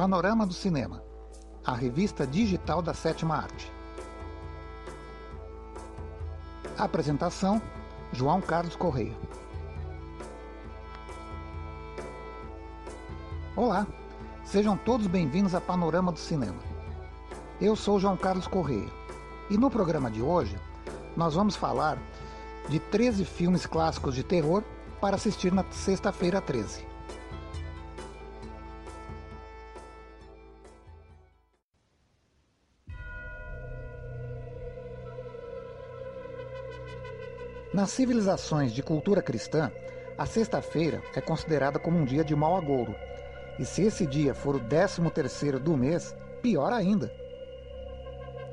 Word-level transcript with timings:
Panorama 0.00 0.46
do 0.46 0.54
Cinema, 0.54 1.02
a 1.62 1.74
revista 1.74 2.26
digital 2.26 2.80
da 2.80 2.94
sétima 2.94 3.36
arte. 3.36 3.70
Apresentação: 6.78 7.60
João 8.10 8.40
Carlos 8.40 8.74
Correia. 8.74 9.14
Olá, 13.54 13.86
sejam 14.42 14.74
todos 14.74 15.06
bem-vindos 15.06 15.54
a 15.54 15.60
Panorama 15.60 16.10
do 16.10 16.18
Cinema. 16.18 16.62
Eu 17.60 17.76
sou 17.76 18.00
João 18.00 18.16
Carlos 18.16 18.46
Correia 18.46 18.88
e 19.50 19.58
no 19.58 19.70
programa 19.70 20.10
de 20.10 20.22
hoje 20.22 20.58
nós 21.14 21.34
vamos 21.34 21.56
falar 21.56 21.98
de 22.70 22.78
13 22.80 23.26
filmes 23.26 23.66
clássicos 23.66 24.14
de 24.14 24.24
terror 24.24 24.62
para 24.98 25.16
assistir 25.16 25.52
na 25.52 25.62
sexta-feira 25.70 26.40
13. 26.40 26.89
Nas 37.80 37.92
civilizações 37.92 38.72
de 38.72 38.82
cultura 38.82 39.22
cristã, 39.22 39.72
a 40.18 40.26
sexta-feira 40.26 41.02
é 41.16 41.20
considerada 41.22 41.78
como 41.78 41.96
um 41.96 42.04
dia 42.04 42.22
de 42.22 42.36
mau 42.36 42.54
agouro. 42.54 42.94
E 43.58 43.64
se 43.64 43.84
esse 43.84 44.04
dia 44.06 44.34
for 44.34 44.56
o 44.56 44.60
décimo 44.60 45.10
terceiro 45.10 45.58
do 45.58 45.74
mês, 45.74 46.14
pior 46.42 46.74
ainda. 46.74 47.10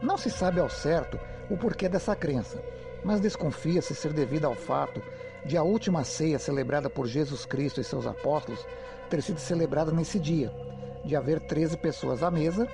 Não 0.02 0.18
se 0.18 0.32
sabe 0.32 0.62
ao 0.62 0.70
certo 0.70 1.20
o 1.50 1.58
porquê 1.58 1.90
dessa 1.90 2.16
crença, 2.16 2.64
mas 3.04 3.20
desconfia-se 3.20 3.94
ser 3.94 4.14
devido 4.14 4.46
ao 4.46 4.56
fato 4.56 5.04
de 5.44 5.58
a 5.58 5.62
última 5.62 6.06
ceia 6.06 6.40
celebrada 6.40 6.90
por 6.90 7.06
Jesus 7.06 7.44
Cristo 7.44 7.82
e 7.82 7.84
seus 7.84 8.08
apóstolos 8.08 8.66
ter 9.10 9.22
sido 9.22 9.42
celebrada 9.42 9.92
nesse 9.92 10.22
dia, 10.22 10.54
de 11.04 11.18
haver 11.18 11.42
13 11.42 11.76
pessoas 11.76 12.24
à 12.24 12.32
mesa, 12.32 12.66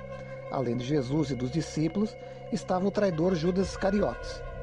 além 0.52 0.76
de 0.76 0.84
Jesus 0.84 1.32
e 1.32 1.34
dos 1.34 1.50
discípulos, 1.50 2.16
estava 2.52 2.86
o 2.86 2.92
traidor 2.92 3.34
Judas 3.34 3.70
Iscariotes. 3.70 4.53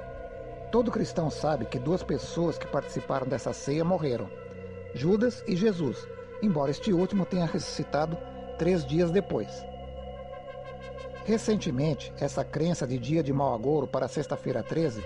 Todo 0.71 0.89
cristão 0.89 1.29
sabe 1.29 1.65
que 1.65 1.77
duas 1.77 2.01
pessoas 2.01 2.57
que 2.57 2.65
participaram 2.65 3.27
dessa 3.27 3.51
ceia 3.51 3.83
morreram, 3.83 4.29
Judas 4.93 5.43
e 5.45 5.55
Jesus, 5.55 6.07
embora 6.41 6.71
este 6.71 6.93
último 6.93 7.25
tenha 7.25 7.45
ressuscitado 7.45 8.17
três 8.57 8.85
dias 8.85 9.11
depois. 9.11 9.65
Recentemente, 11.25 12.13
essa 12.19 12.43
crença 12.43 12.87
de 12.87 12.97
dia 12.97 13.21
de 13.21 13.33
mau 13.33 13.53
agouro 13.53 13.85
para 13.85 14.07
sexta-feira 14.07 14.63
13 14.63 15.03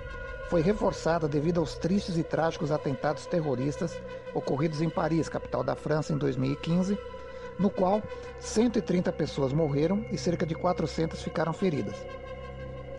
foi 0.49 0.61
reforçada 0.61 1.27
devido 1.27 1.59
aos 1.59 1.75
tristes 1.75 2.15
e 2.17 2.23
trágicos 2.23 2.71
atentados 2.71 3.25
terroristas 3.25 3.99
ocorridos 4.35 4.81
em 4.81 4.89
Paris, 4.89 5.27
capital 5.27 5.63
da 5.63 5.75
França, 5.75 6.13
em 6.13 6.17
2015, 6.17 6.97
no 7.57 7.71
qual 7.71 8.03
130 8.39 9.11
pessoas 9.13 9.51
morreram 9.51 10.05
e 10.11 10.17
cerca 10.17 10.45
de 10.45 10.53
400 10.53 11.21
ficaram 11.23 11.53
feridas. 11.53 11.95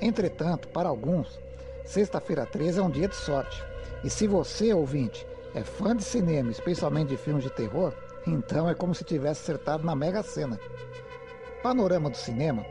Entretanto, 0.01 0.69
para 0.69 0.89
alguns, 0.89 1.39
sexta-feira 1.87 2.45
13 2.45 2.81
é 2.81 2.83
um 2.83 2.91
dia 2.91 3.09
de 3.09 3.17
sorte. 3.17 3.65
E 4.05 4.11
se 4.11 4.27
você, 4.27 4.75
ouvinte, 4.75 5.27
é 5.55 5.63
fã 5.63 5.97
de 5.97 6.05
cinema, 6.05 6.51
especialmente 6.51 7.09
de 7.09 7.17
filmes 7.17 7.45
de 7.45 7.51
terror, 7.51 7.95
então 8.27 8.69
é 8.69 8.75
como 8.75 8.95
se 8.95 9.05
tivesse 9.05 9.43
acertado 9.43 9.85
na 9.85 9.95
Mega 9.95 10.23
Sena. 10.23 10.61
Panorama 11.63 12.11
do 12.11 12.17
Cinema 12.17 12.65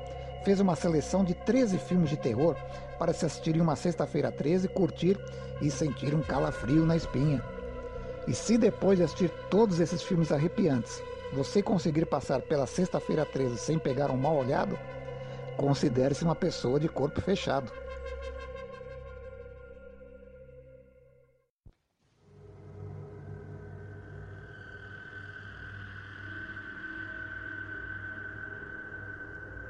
fez 0.43 0.59
uma 0.59 0.75
seleção 0.75 1.23
de 1.23 1.33
13 1.33 1.77
filmes 1.79 2.09
de 2.09 2.17
terror 2.17 2.55
para 2.99 3.13
se 3.13 3.25
assistir 3.25 3.55
em 3.55 3.61
uma 3.61 3.75
sexta-feira 3.75 4.31
13, 4.31 4.67
curtir 4.67 5.17
e 5.61 5.71
sentir 5.71 6.13
um 6.13 6.21
calafrio 6.21 6.85
na 6.85 6.95
espinha. 6.95 7.43
E 8.27 8.33
se 8.33 8.57
depois 8.57 8.97
de 8.97 9.03
assistir 9.03 9.29
todos 9.49 9.79
esses 9.79 10.03
filmes 10.03 10.31
arrepiantes, 10.31 11.01
você 11.33 11.61
conseguir 11.61 12.05
passar 12.05 12.41
pela 12.41 12.67
sexta-feira 12.67 13.25
13 13.25 13.57
sem 13.57 13.79
pegar 13.79 14.11
um 14.11 14.17
mal 14.17 14.35
olhado, 14.35 14.77
considere-se 15.57 16.23
uma 16.23 16.35
pessoa 16.35 16.79
de 16.79 16.87
corpo 16.87 17.21
fechado. 17.21 17.71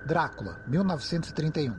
Drácula, 0.05 0.59
1931. 0.67 1.75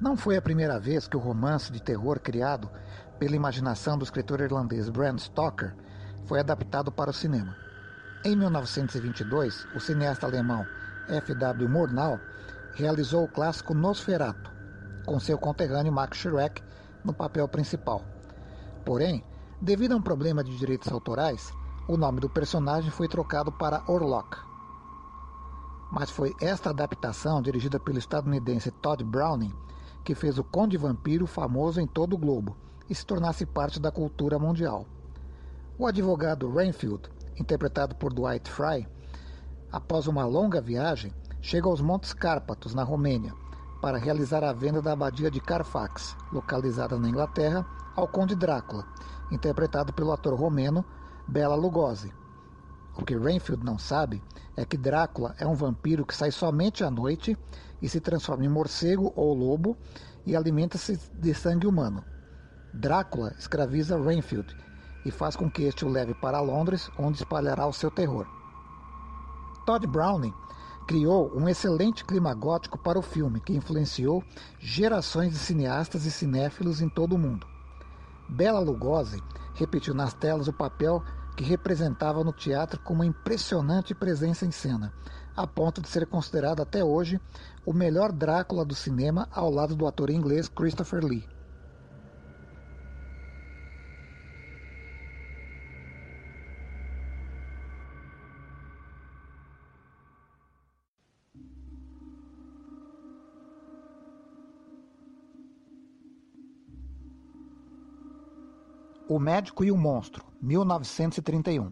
Não 0.00 0.16
foi 0.16 0.36
a 0.36 0.42
primeira 0.42 0.80
vez 0.80 1.06
que 1.06 1.16
o 1.16 1.20
romance 1.20 1.70
de 1.70 1.80
terror 1.80 2.18
criado 2.18 2.68
pela 3.20 3.36
imaginação 3.36 3.96
do 3.96 4.02
escritor 4.02 4.40
irlandês 4.40 4.88
Bram 4.88 5.16
Stoker 5.16 5.76
foi 6.24 6.40
adaptado 6.40 6.90
para 6.90 7.10
o 7.10 7.14
cinema. 7.14 7.56
Em 8.24 8.34
1922, 8.34 9.64
o 9.76 9.78
cineasta 9.78 10.26
alemão 10.26 10.66
F.W. 11.08 11.68
Murnau 11.68 12.18
realizou 12.74 13.22
o 13.22 13.28
clássico 13.28 13.72
Nosferatu, 13.72 14.50
com 15.04 15.20
seu 15.20 15.38
conterrâneo 15.38 15.92
Max 15.92 16.18
Schreck 16.18 16.60
no 17.04 17.14
papel 17.14 17.46
principal. 17.46 18.02
Porém, 18.84 19.24
devido 19.62 19.92
a 19.92 19.96
um 19.98 20.02
problema 20.02 20.42
de 20.42 20.58
direitos 20.58 20.90
autorais, 20.90 21.52
o 21.86 21.96
nome 21.96 22.18
do 22.18 22.28
personagem 22.28 22.90
foi 22.90 23.06
trocado 23.06 23.52
para 23.52 23.84
Orlok. 23.86 24.45
Mas 25.90 26.10
foi 26.10 26.34
esta 26.40 26.70
adaptação, 26.70 27.40
dirigida 27.40 27.78
pelo 27.78 27.98
estadunidense 27.98 28.70
Todd 28.70 29.02
Browning, 29.04 29.54
que 30.04 30.14
fez 30.14 30.38
o 30.38 30.44
Conde 30.44 30.76
Vampiro 30.76 31.26
famoso 31.26 31.80
em 31.80 31.86
todo 31.86 32.14
o 32.14 32.18
globo 32.18 32.56
e 32.88 32.94
se 32.94 33.04
tornasse 33.04 33.44
parte 33.44 33.80
da 33.80 33.90
cultura 33.90 34.38
mundial. 34.38 34.86
O 35.78 35.86
advogado 35.86 36.50
Rainfield, 36.52 37.10
interpretado 37.38 37.94
por 37.96 38.12
Dwight 38.12 38.50
Fry, 38.50 38.88
após 39.70 40.06
uma 40.06 40.24
longa 40.24 40.60
viagem, 40.60 41.12
chega 41.40 41.68
aos 41.68 41.80
Montes 41.80 42.12
Cárpatos, 42.12 42.74
na 42.74 42.82
Romênia, 42.82 43.34
para 43.80 43.98
realizar 43.98 44.42
a 44.42 44.52
venda 44.52 44.80
da 44.80 44.92
abadia 44.92 45.30
de 45.30 45.40
Carfax, 45.40 46.16
localizada 46.32 46.98
na 46.98 47.08
Inglaterra, 47.08 47.66
ao 47.94 48.08
Conde 48.08 48.34
Drácula, 48.34 48.86
interpretado 49.30 49.92
pelo 49.92 50.12
ator 50.12 50.34
romeno 50.34 50.84
Bela 51.28 51.54
Lugosi. 51.54 52.12
O 52.96 53.04
que 53.04 53.16
Rainfield 53.16 53.64
não 53.64 53.78
sabe 53.78 54.22
é 54.56 54.64
que 54.64 54.76
Drácula 54.76 55.34
é 55.38 55.46
um 55.46 55.54
vampiro 55.54 56.06
que 56.06 56.16
sai 56.16 56.30
somente 56.30 56.82
à 56.82 56.90
noite 56.90 57.36
e 57.80 57.88
se 57.88 58.00
transforma 58.00 58.44
em 58.44 58.48
morcego 58.48 59.12
ou 59.14 59.34
lobo 59.34 59.76
e 60.24 60.34
alimenta-se 60.34 60.98
de 61.12 61.34
sangue 61.34 61.66
humano. 61.66 62.02
Drácula 62.72 63.34
escraviza 63.38 64.00
Rainfield 64.00 64.56
e 65.04 65.10
faz 65.10 65.36
com 65.36 65.50
que 65.50 65.62
este 65.62 65.84
o 65.84 65.88
leve 65.88 66.14
para 66.14 66.40
Londres, 66.40 66.90
onde 66.98 67.18
espalhará 67.18 67.66
o 67.66 67.72
seu 67.72 67.90
terror. 67.90 68.26
Todd 69.66 69.86
Browning 69.86 70.34
criou 70.86 71.32
um 71.36 71.48
excelente 71.48 72.04
clima 72.04 72.32
gótico 72.32 72.78
para 72.78 72.98
o 72.98 73.02
filme, 73.02 73.40
que 73.40 73.54
influenciou 73.54 74.24
gerações 74.58 75.32
de 75.32 75.38
cineastas 75.38 76.06
e 76.06 76.10
cinéfilos 76.10 76.80
em 76.80 76.88
todo 76.88 77.14
o 77.14 77.18
mundo. 77.18 77.46
Bela 78.28 78.58
Lugosi 78.58 79.22
repetiu 79.54 79.94
nas 79.94 80.14
telas 80.14 80.48
o 80.48 80.52
papel 80.52 81.02
que 81.36 81.44
representava 81.44 82.24
no 82.24 82.32
teatro 82.32 82.80
com 82.80 82.94
uma 82.94 83.04
impressionante 83.04 83.94
presença 83.94 84.46
em 84.46 84.50
cena, 84.50 84.92
a 85.36 85.46
ponto 85.46 85.82
de 85.82 85.88
ser 85.88 86.06
considerado 86.06 86.62
até 86.62 86.82
hoje 86.82 87.20
o 87.64 87.72
melhor 87.72 88.10
Drácula 88.10 88.64
do 88.64 88.74
cinema 88.74 89.28
ao 89.30 89.50
lado 89.50 89.76
do 89.76 89.86
ator 89.86 90.08
inglês 90.08 90.48
Christopher 90.48 91.04
Lee. 91.04 91.35
O 109.08 109.20
Médico 109.20 109.64
e 109.64 109.70
o 109.70 109.76
Monstro, 109.76 110.24
1931. 110.42 111.70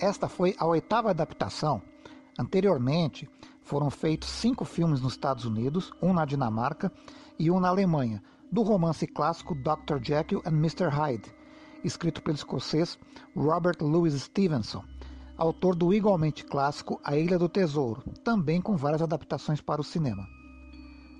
Esta 0.00 0.28
foi 0.28 0.52
a 0.58 0.66
oitava 0.66 1.10
adaptação. 1.10 1.80
Anteriormente, 2.36 3.30
foram 3.62 3.88
feitos 3.88 4.28
cinco 4.28 4.64
filmes 4.64 5.00
nos 5.00 5.12
Estados 5.12 5.44
Unidos, 5.44 5.92
um 6.02 6.12
na 6.12 6.24
Dinamarca 6.24 6.92
e 7.38 7.48
um 7.48 7.60
na 7.60 7.68
Alemanha, 7.68 8.20
do 8.50 8.62
romance 8.62 9.06
clássico 9.06 9.54
Dr. 9.54 10.02
Jekyll 10.02 10.42
and 10.44 10.56
Mr. 10.56 10.88
Hyde, 10.88 11.32
escrito 11.84 12.22
pelo 12.22 12.36
escocês 12.36 12.98
Robert 13.36 13.76
Louis 13.80 14.14
Stevenson, 14.20 14.82
autor 15.36 15.76
do 15.76 15.94
igualmente 15.94 16.44
clássico 16.44 17.00
A 17.04 17.16
Ilha 17.16 17.38
do 17.38 17.48
Tesouro, 17.48 18.02
também 18.24 18.60
com 18.60 18.76
várias 18.76 19.00
adaptações 19.00 19.60
para 19.60 19.80
o 19.80 19.84
cinema. 19.84 20.26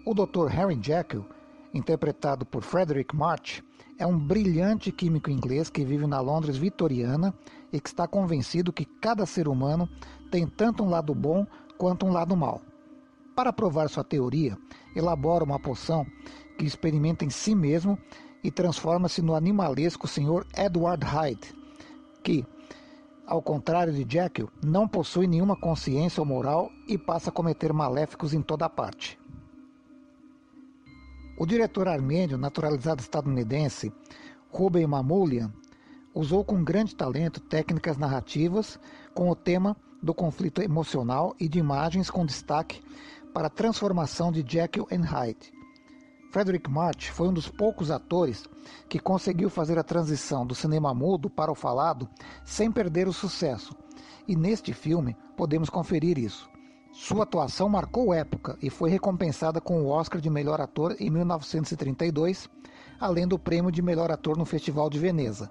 O 0.04 0.14
Dr. 0.14 0.48
Harry 0.48 0.76
Jekyll 0.82 1.24
interpretado 1.72 2.46
por 2.46 2.62
Frederick 2.62 3.14
March, 3.14 3.62
é 3.98 4.06
um 4.06 4.18
brilhante 4.18 4.92
químico 4.92 5.30
inglês 5.30 5.68
que 5.68 5.84
vive 5.84 6.06
na 6.06 6.20
Londres 6.20 6.56
vitoriana 6.56 7.34
e 7.72 7.80
que 7.80 7.88
está 7.88 8.06
convencido 8.06 8.72
que 8.72 8.84
cada 8.84 9.26
ser 9.26 9.48
humano 9.48 9.88
tem 10.30 10.46
tanto 10.46 10.82
um 10.84 10.88
lado 10.88 11.14
bom 11.14 11.46
quanto 11.76 12.06
um 12.06 12.12
lado 12.12 12.36
mau. 12.36 12.60
Para 13.34 13.52
provar 13.52 13.88
sua 13.88 14.04
teoria, 14.04 14.56
elabora 14.94 15.44
uma 15.44 15.60
poção 15.60 16.06
que 16.56 16.64
experimenta 16.64 17.24
em 17.24 17.30
si 17.30 17.54
mesmo 17.54 17.98
e 18.42 18.50
transforma-se 18.50 19.20
no 19.20 19.34
animalesco 19.34 20.06
Sr. 20.06 20.46
Edward 20.56 21.04
Hyde, 21.04 21.54
que, 22.22 22.44
ao 23.26 23.42
contrário 23.42 23.92
de 23.92 24.06
Jekyll, 24.08 24.48
não 24.62 24.88
possui 24.88 25.26
nenhuma 25.26 25.56
consciência 25.56 26.20
ou 26.20 26.26
moral 26.26 26.70
e 26.86 26.96
passa 26.96 27.30
a 27.30 27.32
cometer 27.32 27.72
maléficos 27.72 28.32
em 28.32 28.42
toda 28.42 28.68
parte. 28.68 29.17
O 31.40 31.46
diretor 31.46 31.86
armênio, 31.86 32.36
naturalizado 32.36 33.00
estadunidense, 33.00 33.92
Ruben 34.50 34.88
Mamoulian, 34.88 35.52
usou 36.12 36.44
com 36.44 36.64
grande 36.64 36.96
talento 36.96 37.38
técnicas 37.38 37.96
narrativas 37.96 38.76
com 39.14 39.30
o 39.30 39.36
tema 39.36 39.76
do 40.02 40.12
conflito 40.12 40.60
emocional 40.60 41.36
e 41.38 41.48
de 41.48 41.60
imagens 41.60 42.10
com 42.10 42.26
destaque 42.26 42.82
para 43.32 43.46
a 43.46 43.50
transformação 43.50 44.32
de 44.32 44.44
Jekyll 44.44 44.88
e 44.90 44.96
Hyde. 44.96 45.52
Frederick 46.32 46.68
March 46.68 47.10
foi 47.10 47.28
um 47.28 47.32
dos 47.32 47.48
poucos 47.48 47.92
atores 47.92 48.44
que 48.88 48.98
conseguiu 48.98 49.48
fazer 49.48 49.78
a 49.78 49.84
transição 49.84 50.44
do 50.44 50.56
cinema 50.56 50.92
mudo 50.92 51.30
para 51.30 51.52
o 51.52 51.54
falado 51.54 52.08
sem 52.44 52.68
perder 52.68 53.06
o 53.06 53.12
sucesso, 53.12 53.76
e 54.26 54.34
neste 54.34 54.72
filme 54.72 55.16
podemos 55.36 55.70
conferir 55.70 56.18
isso. 56.18 56.50
Sua 57.00 57.22
atuação 57.22 57.68
marcou 57.68 58.12
época 58.12 58.58
e 58.60 58.68
foi 58.68 58.90
recompensada 58.90 59.60
com 59.60 59.80
o 59.80 59.88
Oscar 59.88 60.20
de 60.20 60.28
melhor 60.28 60.60
ator 60.60 60.96
em 60.98 61.08
1932, 61.08 62.50
além 62.98 63.26
do 63.26 63.38
prêmio 63.38 63.70
de 63.70 63.80
melhor 63.80 64.10
ator 64.10 64.36
no 64.36 64.44
Festival 64.44 64.90
de 64.90 64.98
Veneza. 64.98 65.48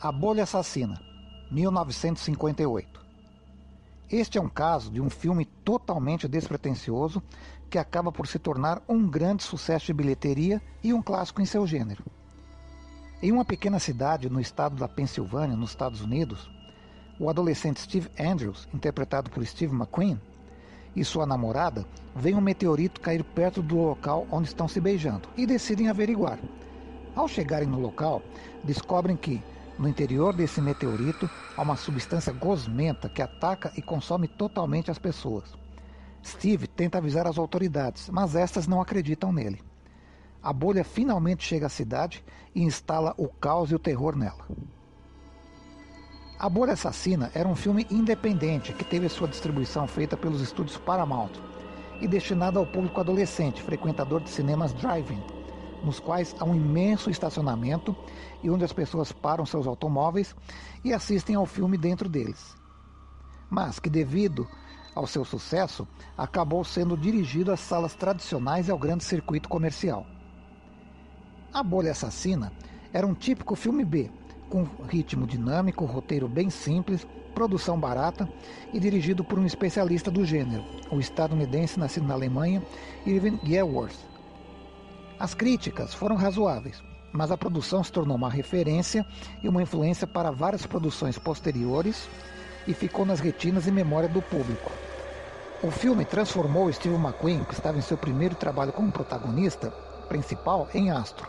A 0.00 0.10
Bolha 0.10 0.44
Assassina, 0.44 0.98
1958. 1.50 3.07
Este 4.10 4.38
é 4.38 4.40
um 4.40 4.48
caso 4.48 4.90
de 4.90 5.02
um 5.02 5.10
filme 5.10 5.44
totalmente 5.44 6.26
despretensioso 6.26 7.22
que 7.68 7.76
acaba 7.76 8.10
por 8.10 8.26
se 8.26 8.38
tornar 8.38 8.82
um 8.88 9.06
grande 9.06 9.42
sucesso 9.42 9.86
de 9.86 9.92
bilheteria 9.92 10.62
e 10.82 10.94
um 10.94 11.02
clássico 11.02 11.42
em 11.42 11.44
seu 11.44 11.66
gênero. 11.66 12.02
Em 13.22 13.30
uma 13.30 13.44
pequena 13.44 13.78
cidade 13.78 14.30
no 14.30 14.40
estado 14.40 14.76
da 14.76 14.88
Pensilvânia, 14.88 15.54
nos 15.54 15.70
Estados 15.70 16.00
Unidos, 16.00 16.50
o 17.20 17.28
adolescente 17.28 17.80
Steve 17.80 18.08
Andrews, 18.18 18.66
interpretado 18.72 19.28
por 19.28 19.44
Steve 19.44 19.74
McQueen, 19.74 20.18
e 20.96 21.04
sua 21.04 21.26
namorada 21.26 21.84
veem 22.16 22.34
um 22.34 22.40
meteorito 22.40 23.02
cair 23.02 23.22
perto 23.22 23.60
do 23.62 23.76
local 23.76 24.26
onde 24.30 24.48
estão 24.48 24.66
se 24.66 24.80
beijando 24.80 25.28
e 25.36 25.44
decidem 25.44 25.88
averiguar. 25.88 26.38
Ao 27.14 27.28
chegarem 27.28 27.68
no 27.68 27.78
local, 27.78 28.22
descobrem 28.64 29.16
que 29.16 29.42
no 29.78 29.88
interior 29.88 30.34
desse 30.34 30.60
meteorito 30.60 31.30
há 31.56 31.62
uma 31.62 31.76
substância 31.76 32.32
gosmenta 32.32 33.08
que 33.08 33.22
ataca 33.22 33.72
e 33.76 33.82
consome 33.82 34.26
totalmente 34.26 34.90
as 34.90 34.98
pessoas. 34.98 35.56
Steve 36.24 36.66
tenta 36.66 36.98
avisar 36.98 37.26
as 37.26 37.38
autoridades, 37.38 38.08
mas 38.10 38.34
estas 38.34 38.66
não 38.66 38.80
acreditam 38.80 39.32
nele. 39.32 39.62
A 40.42 40.52
bolha 40.52 40.84
finalmente 40.84 41.44
chega 41.44 41.66
à 41.66 41.68
cidade 41.68 42.24
e 42.54 42.62
instala 42.62 43.14
o 43.16 43.28
caos 43.28 43.70
e 43.70 43.74
o 43.74 43.78
terror 43.78 44.16
nela. 44.16 44.46
A 46.38 46.48
Bolha 46.48 46.74
Assassina 46.74 47.32
era 47.34 47.48
um 47.48 47.56
filme 47.56 47.84
independente 47.90 48.72
que 48.72 48.84
teve 48.84 49.08
sua 49.08 49.26
distribuição 49.26 49.88
feita 49.88 50.16
pelos 50.16 50.40
estúdios 50.40 50.76
Paramount 50.76 51.32
e 52.00 52.06
destinado 52.06 52.60
ao 52.60 52.66
público 52.66 53.00
adolescente, 53.00 53.60
frequentador 53.60 54.20
de 54.20 54.30
cinemas 54.30 54.72
drive-in 54.72 55.37
nos 55.82 56.00
quais 56.00 56.34
há 56.38 56.44
um 56.44 56.54
imenso 56.54 57.10
estacionamento 57.10 57.96
e 58.42 58.50
onde 58.50 58.64
as 58.64 58.72
pessoas 58.72 59.12
param 59.12 59.46
seus 59.46 59.66
automóveis 59.66 60.34
e 60.84 60.92
assistem 60.92 61.36
ao 61.36 61.46
filme 61.46 61.76
dentro 61.76 62.08
deles. 62.08 62.56
Mas 63.50 63.78
que, 63.78 63.88
devido 63.88 64.46
ao 64.94 65.06
seu 65.06 65.24
sucesso, 65.24 65.86
acabou 66.16 66.64
sendo 66.64 66.96
dirigido 66.96 67.52
às 67.52 67.60
salas 67.60 67.94
tradicionais 67.94 68.68
e 68.68 68.70
ao 68.70 68.78
grande 68.78 69.04
circuito 69.04 69.48
comercial. 69.48 70.06
A 71.52 71.62
Bolha 71.62 71.92
Assassina 71.92 72.52
era 72.92 73.06
um 73.06 73.14
típico 73.14 73.54
filme 73.54 73.84
B, 73.84 74.10
com 74.48 74.64
ritmo 74.88 75.26
dinâmico, 75.26 75.84
roteiro 75.84 76.28
bem 76.28 76.50
simples, 76.50 77.06
produção 77.34 77.78
barata 77.78 78.28
e 78.72 78.80
dirigido 78.80 79.22
por 79.22 79.38
um 79.38 79.46
especialista 79.46 80.10
do 80.10 80.24
gênero, 80.24 80.64
o 80.90 80.98
estadunidense 80.98 81.78
nascido 81.78 82.06
na 82.06 82.14
Alemanha, 82.14 82.62
Irving 83.06 83.38
Gelworth, 83.44 83.96
as 85.18 85.34
críticas 85.34 85.92
foram 85.92 86.14
razoáveis, 86.14 86.82
mas 87.12 87.32
a 87.32 87.36
produção 87.36 87.82
se 87.82 87.90
tornou 87.90 88.16
uma 88.16 88.30
referência 88.30 89.04
e 89.42 89.48
uma 89.48 89.62
influência 89.62 90.06
para 90.06 90.30
várias 90.30 90.64
produções 90.64 91.18
posteriores 91.18 92.08
e 92.66 92.74
ficou 92.74 93.04
nas 93.04 93.18
retinas 93.18 93.66
e 93.66 93.72
memória 93.72 94.08
do 94.08 94.22
público. 94.22 94.70
O 95.60 95.72
filme 95.72 96.04
transformou 96.04 96.72
Steve 96.72 96.94
McQueen, 96.94 97.42
que 97.42 97.54
estava 97.54 97.78
em 97.78 97.82
seu 97.82 97.98
primeiro 97.98 98.36
trabalho 98.36 98.72
como 98.72 98.92
protagonista 98.92 99.70
principal, 100.08 100.68
em 100.72 100.90
astro. 100.90 101.28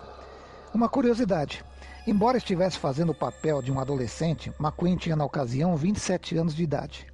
Uma 0.72 0.88
curiosidade: 0.88 1.66
embora 2.06 2.38
estivesse 2.38 2.78
fazendo 2.78 3.12
o 3.12 3.16
papel 3.16 3.60
de 3.60 3.72
um 3.72 3.80
adolescente, 3.80 4.54
McQueen 4.60 4.98
tinha 4.98 5.16
na 5.16 5.26
ocasião 5.26 5.76
27 5.76 6.38
anos 6.38 6.54
de 6.54 6.62
idade. 6.62 7.09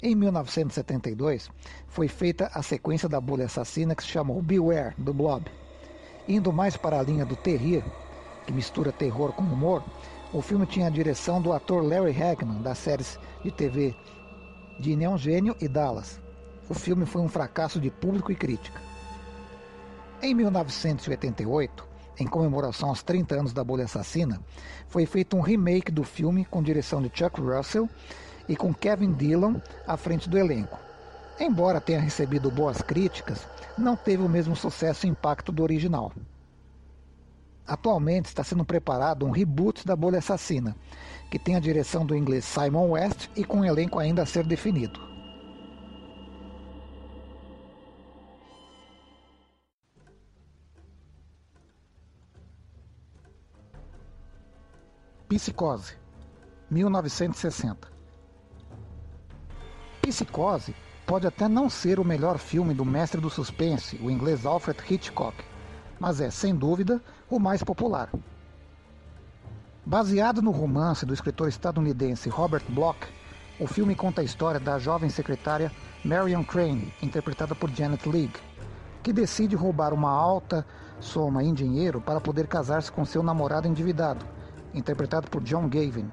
Em 0.00 0.14
1972, 0.14 1.50
foi 1.88 2.06
feita 2.06 2.48
a 2.54 2.62
sequência 2.62 3.08
da 3.08 3.20
bolha 3.20 3.46
assassina 3.46 3.96
que 3.96 4.02
se 4.04 4.08
chamou 4.08 4.40
Beware, 4.40 4.94
do 4.96 5.12
Blob. 5.12 5.44
Indo 6.28 6.52
mais 6.52 6.76
para 6.76 7.00
a 7.00 7.02
linha 7.02 7.26
do 7.26 7.34
terrir, 7.34 7.82
que 8.46 8.52
mistura 8.52 8.92
terror 8.92 9.32
com 9.32 9.42
humor, 9.42 9.82
o 10.32 10.40
filme 10.40 10.66
tinha 10.66 10.86
a 10.86 10.90
direção 10.90 11.42
do 11.42 11.52
ator 11.52 11.82
Larry 11.82 12.22
Hagman, 12.22 12.62
das 12.62 12.78
séries 12.78 13.18
de 13.42 13.50
TV 13.50 13.92
de 14.78 14.94
Neon 14.94 15.18
Gênio 15.18 15.56
e 15.60 15.66
Dallas. 15.66 16.20
O 16.68 16.74
filme 16.74 17.04
foi 17.04 17.20
um 17.20 17.28
fracasso 17.28 17.80
de 17.80 17.90
público 17.90 18.30
e 18.30 18.36
crítica. 18.36 18.80
Em 20.22 20.32
1988, 20.32 21.84
em 22.20 22.26
comemoração 22.26 22.90
aos 22.90 23.02
30 23.02 23.34
anos 23.34 23.52
da 23.52 23.64
Bolha 23.64 23.86
Assassina, 23.86 24.40
foi 24.88 25.06
feito 25.06 25.36
um 25.36 25.40
remake 25.40 25.90
do 25.90 26.04
filme 26.04 26.44
com 26.44 26.62
direção 26.62 27.02
de 27.02 27.10
Chuck 27.12 27.40
Russell 27.40 27.88
e 28.48 28.56
com 28.56 28.72
Kevin 28.72 29.12
Dillon 29.12 29.56
à 29.86 29.96
frente 29.96 30.28
do 30.28 30.38
elenco. 30.38 30.78
Embora 31.38 31.80
tenha 31.80 32.00
recebido 32.00 32.50
boas 32.50 32.82
críticas, 32.82 33.46
não 33.76 33.94
teve 33.94 34.22
o 34.22 34.28
mesmo 34.28 34.56
sucesso 34.56 35.06
e 35.06 35.10
impacto 35.10 35.52
do 35.52 35.62
original. 35.62 36.12
Atualmente 37.66 38.26
está 38.26 38.42
sendo 38.42 38.64
preparado 38.64 39.26
um 39.26 39.30
reboot 39.30 39.86
da 39.86 39.94
Bolha 39.94 40.18
Assassina, 40.18 40.74
que 41.30 41.38
tem 41.38 41.54
a 41.54 41.60
direção 41.60 42.04
do 42.04 42.16
inglês 42.16 42.44
Simon 42.44 42.90
West 42.90 43.28
e 43.36 43.44
com 43.44 43.58
um 43.58 43.64
elenco 43.64 43.98
ainda 43.98 44.22
a 44.22 44.26
ser 44.26 44.44
definido. 44.46 45.06
Psicose, 55.28 55.92
1960. 56.70 57.97
Psicose 60.08 60.74
pode 61.06 61.26
até 61.26 61.46
não 61.48 61.68
ser 61.68 62.00
o 62.00 62.04
melhor 62.04 62.38
filme 62.38 62.72
do 62.72 62.84
mestre 62.84 63.20
do 63.20 63.28
suspense, 63.28 64.00
o 64.02 64.10
inglês 64.10 64.46
Alfred 64.46 64.80
Hitchcock, 64.88 65.36
mas 66.00 66.20
é, 66.20 66.30
sem 66.30 66.54
dúvida, 66.54 67.02
o 67.28 67.38
mais 67.38 67.62
popular. 67.62 68.10
Baseado 69.84 70.40
no 70.40 70.50
romance 70.50 71.04
do 71.04 71.12
escritor 71.12 71.48
estadunidense 71.48 72.28
Robert 72.28 72.64
Bloch, 72.68 72.98
o 73.60 73.66
filme 73.66 73.94
conta 73.94 74.20
a 74.20 74.24
história 74.24 74.58
da 74.58 74.78
jovem 74.78 75.10
secretária 75.10 75.70
Marion 76.04 76.44
Crane, 76.44 76.92
interpretada 77.02 77.54
por 77.54 77.70
Janet 77.70 78.08
Leigh, 78.08 78.32
que 79.02 79.12
decide 79.12 79.56
roubar 79.56 79.92
uma 79.92 80.10
alta 80.10 80.66
soma 81.00 81.42
em 81.42 81.52
dinheiro 81.52 82.00
para 82.00 82.20
poder 82.20 82.46
casar-se 82.46 82.90
com 82.90 83.04
seu 83.04 83.22
namorado 83.22 83.68
endividado, 83.68 84.24
interpretado 84.72 85.28
por 85.28 85.42
John 85.42 85.68
Gavin. 85.68 86.10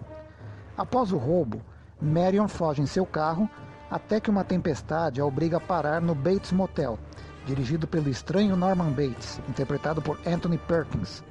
Após 0.77 1.11
o 1.11 1.17
roubo, 1.17 1.61
Marion 2.01 2.47
foge 2.47 2.81
em 2.81 2.85
seu 2.85 3.05
carro 3.05 3.49
até 3.95 4.19
que 4.19 4.29
uma 4.29 4.43
tempestade 4.43 5.21
a 5.21 5.25
obriga 5.25 5.55
a 5.55 5.61
parar 5.61 6.01
no 6.01 6.13
Bates 6.13 6.51
Motel, 6.51 6.99
dirigido 7.45 7.87
pelo 7.87 8.09
estranho 8.09 8.57
Norman 8.57 8.91
Bates, 8.91 9.39
interpretado 9.47 10.01
por 10.01 10.19
Anthony 10.27 10.57
Perkins, 10.57 11.23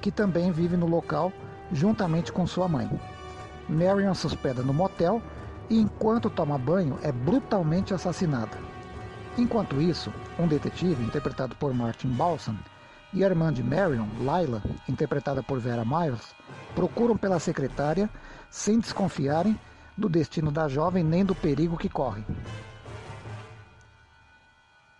que 0.00 0.12
também 0.12 0.52
vive 0.52 0.76
no 0.76 0.86
local 0.86 1.32
juntamente 1.72 2.30
com 2.30 2.46
sua 2.46 2.68
mãe. 2.68 2.88
Marion 3.68 4.14
se 4.14 4.24
hospeda 4.24 4.62
no 4.62 4.72
motel 4.72 5.20
e, 5.68 5.80
enquanto 5.80 6.30
toma 6.30 6.56
banho, 6.56 6.96
é 7.02 7.10
brutalmente 7.10 7.92
assassinada. 7.92 8.56
Enquanto 9.36 9.82
isso, 9.82 10.12
um 10.38 10.46
detetive, 10.46 11.02
interpretado 11.02 11.56
por 11.56 11.74
Martin 11.74 12.10
Balsam, 12.10 12.56
e 13.12 13.24
a 13.24 13.26
irmã 13.26 13.52
de 13.52 13.64
Marion, 13.64 14.06
Lila, 14.20 14.62
interpretada 14.88 15.42
por 15.42 15.58
Vera 15.58 15.84
Miles, 15.84 16.36
procuram 16.72 17.16
pela 17.16 17.40
secretária 17.40 18.08
sem 18.48 18.78
desconfiarem 18.78 19.58
do 19.96 20.08
destino 20.08 20.50
da 20.50 20.68
jovem 20.68 21.04
nem 21.04 21.24
do 21.24 21.34
perigo 21.34 21.76
que 21.76 21.88
corre. 21.88 22.24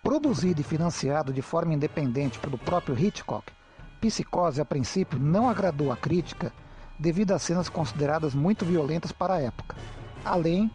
Produzido 0.02 0.60
e 0.60 0.64
financiado 0.64 1.32
de 1.32 1.40
forma 1.40 1.74
independente 1.74 2.38
pelo 2.38 2.58
próprio 2.58 2.98
Hitchcock, 2.98 3.52
Psicose 4.00 4.60
a 4.60 4.64
princípio 4.64 5.18
não 5.18 5.48
agradou 5.48 5.92
a 5.92 5.96
crítica 5.96 6.52
devido 6.98 7.32
a 7.32 7.38
cenas 7.38 7.68
consideradas 7.68 8.34
muito 8.34 8.64
violentas 8.64 9.12
para 9.12 9.34
a 9.34 9.40
época, 9.40 9.76
além 10.24 10.70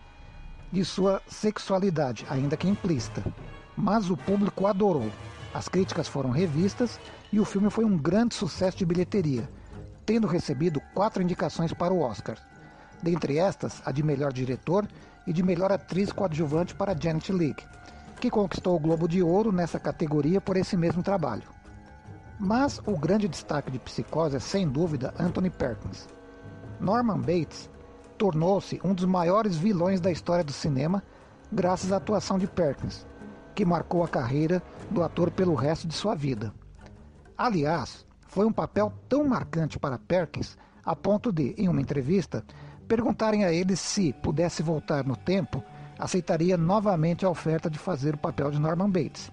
de 0.72 0.84
sua 0.86 1.22
sexualidade, 1.28 2.26
ainda 2.30 2.58
que 2.58 2.68
implícita. 2.68 3.24
Mas 3.76 4.10
o 4.10 4.18
público 4.18 4.66
adorou. 4.66 5.12
As 5.54 5.68
críticas 5.68 6.08
foram 6.08 6.30
revistas 6.30 7.00
e 7.32 7.40
o 7.40 7.46
filme 7.46 7.70
foi 7.70 7.84
um 7.84 7.98
grande 7.98 8.34
sucesso 8.34 8.78
de 8.78 8.86
bilheteria, 8.86 9.50
tendo 10.06 10.28
recebido 10.28 10.82
quatro 10.94 11.22
indicações 11.22 11.74
para 11.74 11.94
o 11.94 12.00
Oscar. 12.02 12.38
Dentre 13.02 13.38
estas, 13.38 13.82
a 13.86 13.92
de 13.92 14.02
melhor 14.04 14.34
diretor 14.34 14.88
e 15.26 15.34
de 15.34 15.44
melhor 15.44 15.72
atriz 15.72 16.12
coadjuvante 16.12 16.74
para 16.74 16.96
Janet 17.00 17.32
Leigh, 17.32 17.56
que 18.20 18.30
conquistou 18.30 18.76
o 18.76 18.80
Globo 18.80 19.08
de 19.08 19.22
Ouro 19.22 19.52
nessa 19.52 19.80
categoria 19.80 20.42
por 20.42 20.58
esse 20.58 20.76
mesmo 20.76 21.04
trabalho. 21.04 21.44
Mas 22.40 22.80
o 22.86 22.98
grande 22.98 23.28
destaque 23.28 23.72
de 23.72 23.80
Psicose 23.80 24.36
é 24.36 24.40
sem 24.40 24.68
dúvida 24.68 25.14
Anthony 25.20 25.50
Perkins. 25.50 26.08
Norman 26.80 27.20
Bates 27.20 27.70
tornou-se 28.18 28.80
um 28.84 28.94
dos 28.94 29.06
maiores 29.06 29.56
vilões 29.58 30.00
da 30.00 30.12
história 30.12 30.44
do 30.44 30.52
cinema 30.52 31.04
graças 31.52 31.92
à 31.92 31.98
atuação 31.98 32.38
de 32.38 32.48
Perkins, 32.48 33.06
que 33.56 33.66
marcou 33.66 34.04
a 34.04 34.08
carreira 34.08 34.62
do 34.90 35.04
ator 35.04 35.32
pelo 35.32 35.56
resto 35.56 35.88
de 35.88 35.94
sua 35.94 36.16
vida. 36.16 36.54
Aliás, 37.38 38.06
foi 38.28 38.46
um 38.46 38.52
papel 38.52 38.94
tão 39.08 39.24
marcante 39.24 39.80
para 39.80 39.98
Perkins 39.98 40.58
a 40.86 40.96
ponto 40.96 41.32
de, 41.32 41.54
em 41.58 41.68
uma 41.68 41.82
entrevista, 41.82 42.46
perguntarem 42.88 43.44
a 43.44 43.52
ele 43.52 43.76
se 43.76 44.14
pudesse 44.14 44.64
voltar 44.64 45.04
no 45.04 45.16
tempo, 45.16 45.64
aceitaria 46.00 46.58
novamente 46.58 47.26
a 47.26 47.30
oferta 47.30 47.70
de 47.70 47.78
fazer 47.78 48.16
o 48.16 48.18
papel 48.18 48.52
de 48.52 48.60
Norman 48.60 48.90
Bates. 48.90 49.32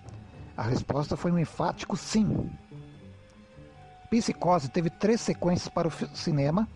A 0.57 0.63
resposta 0.63 1.17
foi 1.17 1.31
um 1.31 1.39
enfático 1.39 1.97
sim. 1.97 2.51
Psicose 4.11 4.69
teve 4.69 4.91
três 4.91 5.21
sequências 5.21 5.69
para 5.69 5.89
o 5.89 5.93
cinema, 6.15 6.69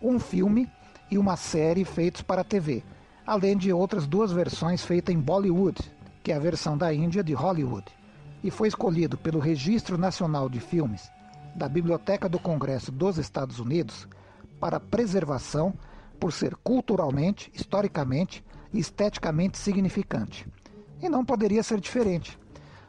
um 0.00 0.18
filme 0.18 0.70
e 1.10 1.18
uma 1.18 1.36
série 1.36 1.84
feitos 1.84 2.22
para 2.22 2.42
a 2.42 2.44
TV, 2.44 2.82
além 3.26 3.56
de 3.56 3.72
outras 3.72 4.06
duas 4.06 4.32
versões 4.32 4.84
feitas 4.84 5.14
em 5.14 5.18
Bollywood, 5.18 5.80
que 6.22 6.32
é 6.32 6.36
a 6.36 6.40
versão 6.40 6.76
da 6.76 6.92
Índia 6.92 7.22
de 7.22 7.34
Hollywood, 7.34 7.86
e 8.42 8.50
foi 8.50 8.68
escolhido 8.68 9.16
pelo 9.16 9.38
Registro 9.38 9.96
Nacional 9.98 10.48
de 10.48 10.60
Filmes 10.60 11.10
da 11.56 11.68
Biblioteca 11.68 12.28
do 12.28 12.38
Congresso 12.38 12.92
dos 12.92 13.16
Estados 13.16 13.58
Unidos 13.58 14.06
para 14.60 14.78
preservação 14.78 15.72
por 16.16 16.32
ser 16.32 16.56
culturalmente, 16.56 17.50
historicamente 17.54 18.44
e 18.72 18.78
esteticamente 18.78 19.58
significante. 19.58 20.46
E 21.00 21.08
não 21.08 21.24
poderia 21.24 21.62
ser 21.62 21.80
diferente. 21.80 22.38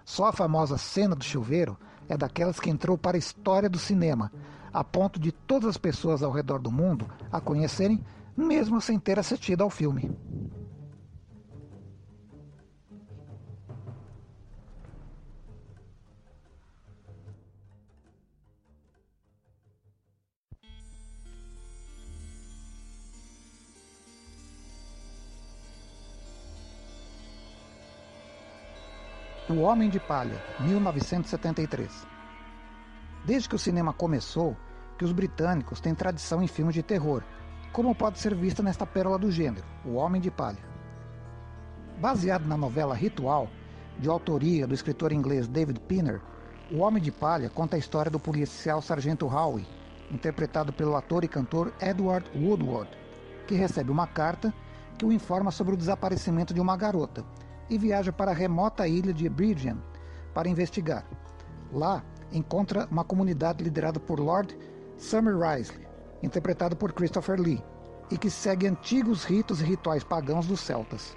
Só 0.06 0.28
a 0.28 0.34
famosa 0.34 0.78
cena 0.78 1.16
do 1.16 1.24
chuveiro 1.24 1.78
é 2.08 2.16
daquelas 2.18 2.60
que 2.60 2.70
entrou 2.70 2.98
para 2.98 3.18
a 3.18 3.20
história 3.20 3.70
do 3.70 3.78
cinema, 3.78 4.32
a 4.74 4.84
ponto 4.84 5.20
de 5.20 5.32
todas 5.32 5.70
as 5.70 5.78
pessoas 5.78 6.24
ao 6.24 6.32
redor 6.32 6.60
do 6.60 6.72
mundo 6.72 7.08
a 7.32 7.42
conhecerem, 7.42 8.04
mesmo 8.36 8.80
sem 8.80 8.98
ter 9.00 9.20
assistido 9.20 9.64
ao 9.64 9.70
filme. 9.70 10.10
O 29.58 29.62
Homem 29.62 29.90
de 29.90 30.00
Palha, 30.00 30.40
1973. 30.60 32.06
Desde 33.26 33.50
que 33.50 33.56
o 33.56 33.58
cinema 33.58 33.92
começou, 33.92 34.56
que 35.00 35.04
os 35.04 35.12
britânicos 35.12 35.82
têm 35.82 35.96
tradição 35.96 36.44
em 36.44 36.48
filmes 36.48 36.76
de 36.76 36.84
terror, 36.84 37.24
como 37.74 37.96
pode 37.96 38.20
ser 38.20 38.36
vista 38.36 38.62
nesta 38.62 38.86
pérola 38.86 39.18
do 39.18 39.32
gênero, 39.32 39.66
O 39.84 39.96
Homem 39.96 40.22
de 40.22 40.30
Palha. 40.30 40.64
Baseado 42.00 42.46
na 42.46 42.56
novela 42.56 42.94
Ritual, 42.94 43.50
de 43.98 44.08
autoria 44.08 44.68
do 44.68 44.76
escritor 44.76 45.12
inglês 45.12 45.48
David 45.48 45.80
Pinner, 45.80 46.22
O 46.72 46.78
Homem 46.78 47.02
de 47.02 47.12
Palha 47.12 47.50
conta 47.50 47.78
a 47.78 47.80
história 47.80 48.12
do 48.12 48.20
policial 48.20 48.80
Sargento 48.80 49.26
Howe, 49.26 49.66
interpretado 50.12 50.72
pelo 50.72 50.96
ator 50.96 51.24
e 51.24 51.28
cantor 51.28 51.74
Edward 51.82 52.30
Woodward, 52.36 52.92
que 53.48 53.56
recebe 53.56 53.90
uma 53.90 54.06
carta 54.06 54.54
que 55.00 55.06
o 55.06 55.12
informa 55.12 55.50
sobre 55.50 55.74
o 55.74 55.78
desaparecimento 55.78 56.54
de 56.54 56.62
uma 56.62 56.78
garota 56.78 57.26
e 57.70 57.78
viaja 57.78 58.12
para 58.12 58.32
a 58.32 58.34
remota 58.34 58.88
ilha 58.88 59.14
de 59.14 59.28
Bridgen 59.28 59.78
para 60.34 60.50
investigar. 60.50 61.06
Lá, 61.72 62.04
encontra 62.32 62.88
uma 62.90 63.04
comunidade 63.04 63.64
liderada 63.64 64.00
por 64.00 64.20
Lord 64.20 64.58
Summer 64.98 65.38
Risley, 65.38 65.88
interpretado 66.22 66.76
por 66.76 66.94
Christopher 66.94 67.40
Lee, 67.40 67.64
e 68.10 68.18
que 68.18 68.30
segue 68.30 68.68
antigos 68.68 69.24
ritos 69.24 69.62
e 69.62 69.64
rituais 69.64 70.04
pagãos 70.04 70.48
dos 70.48 70.60
celtas. 70.60 71.16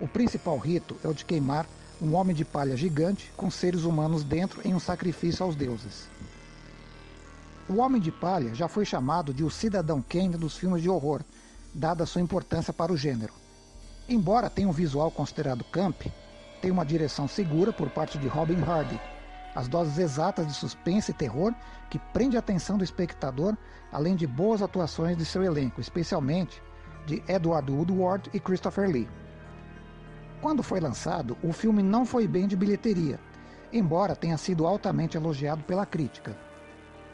O 0.00 0.08
principal 0.08 0.58
rito 0.58 0.96
é 1.04 1.08
o 1.08 1.14
de 1.14 1.24
queimar 1.24 1.66
um 2.00 2.14
homem 2.14 2.34
de 2.34 2.44
palha 2.44 2.76
gigante 2.76 3.32
com 3.36 3.50
seres 3.50 3.84
humanos 3.84 4.22
dentro 4.22 4.60
em 4.66 4.74
um 4.74 4.80
sacrifício 4.80 5.44
aos 5.44 5.56
deuses. 5.56 6.08
O 7.68 7.76
Homem 7.76 8.00
de 8.00 8.12
Palha 8.12 8.54
já 8.54 8.68
foi 8.68 8.84
chamado 8.84 9.34
de 9.34 9.42
o 9.42 9.50
Cidadão 9.50 10.00
Kane 10.00 10.36
dos 10.36 10.56
filmes 10.56 10.82
de 10.82 10.88
horror, 10.88 11.22
dada 11.74 12.06
sua 12.06 12.20
importância 12.20 12.72
para 12.72 12.92
o 12.92 12.96
gênero. 12.96 13.32
Embora 14.08 14.48
tenha 14.48 14.68
um 14.68 14.72
visual 14.72 15.10
considerado 15.10 15.64
camp, 15.64 16.02
tem 16.62 16.70
uma 16.70 16.86
direção 16.86 17.26
segura 17.26 17.72
por 17.72 17.90
parte 17.90 18.18
de 18.18 18.28
Robin 18.28 18.62
Hardy, 18.62 19.00
as 19.52 19.66
doses 19.66 19.98
exatas 19.98 20.46
de 20.46 20.54
suspense 20.54 21.10
e 21.10 21.14
terror 21.14 21.52
que 21.90 21.98
prende 22.12 22.36
a 22.36 22.40
atenção 22.40 22.78
do 22.78 22.84
espectador, 22.84 23.56
além 23.90 24.14
de 24.14 24.26
boas 24.26 24.62
atuações 24.62 25.16
de 25.16 25.24
seu 25.24 25.42
elenco, 25.42 25.80
especialmente 25.80 26.62
de 27.04 27.20
Edward 27.26 27.70
Woodward 27.70 28.30
e 28.32 28.38
Christopher 28.38 28.88
Lee. 28.88 29.08
Quando 30.40 30.62
foi 30.62 30.78
lançado, 30.78 31.36
o 31.42 31.52
filme 31.52 31.82
não 31.82 32.06
foi 32.06 32.28
bem 32.28 32.46
de 32.46 32.54
bilheteria, 32.54 33.18
embora 33.72 34.14
tenha 34.14 34.36
sido 34.36 34.66
altamente 34.66 35.16
elogiado 35.16 35.64
pela 35.64 35.86
crítica. 35.86 36.36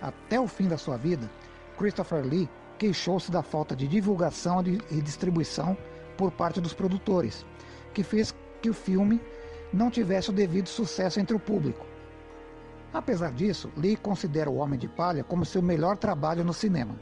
Até 0.01 0.39
o 0.39 0.47
fim 0.47 0.69
da 0.69 0.77
sua 0.77 0.99
vida, 0.99 1.31
Christopher 1.79 2.23
Lee 2.23 2.51
queixou-se 2.77 3.31
da 3.31 3.43
falta 3.43 3.75
de 3.75 3.89
divulgação 3.89 4.63
e 4.91 5.01
distribuição 5.01 5.77
por 6.23 6.31
parte 6.31 6.61
dos 6.61 6.73
produtores, 6.73 7.45
que 7.93 8.05
fez 8.05 8.33
que 8.61 8.71
o 8.71 8.75
filme 8.75 9.21
não 9.73 9.91
tivesse 9.91 10.31
o 10.31 10.33
devido 10.33 10.69
sucesso 10.69 11.19
entre 11.19 11.35
o 11.35 11.41
público. 11.41 11.85
Apesar 12.95 13.33
disso, 13.33 13.73
Lee 13.77 13.97
considera 13.97 14.49
O 14.49 14.59
Homem 14.59 14.79
de 14.79 14.87
Palha 14.87 15.25
como 15.25 15.45
seu 15.45 15.61
melhor 15.61 15.97
trabalho 15.97 16.45
no 16.45 16.55
cinema. 16.55 16.95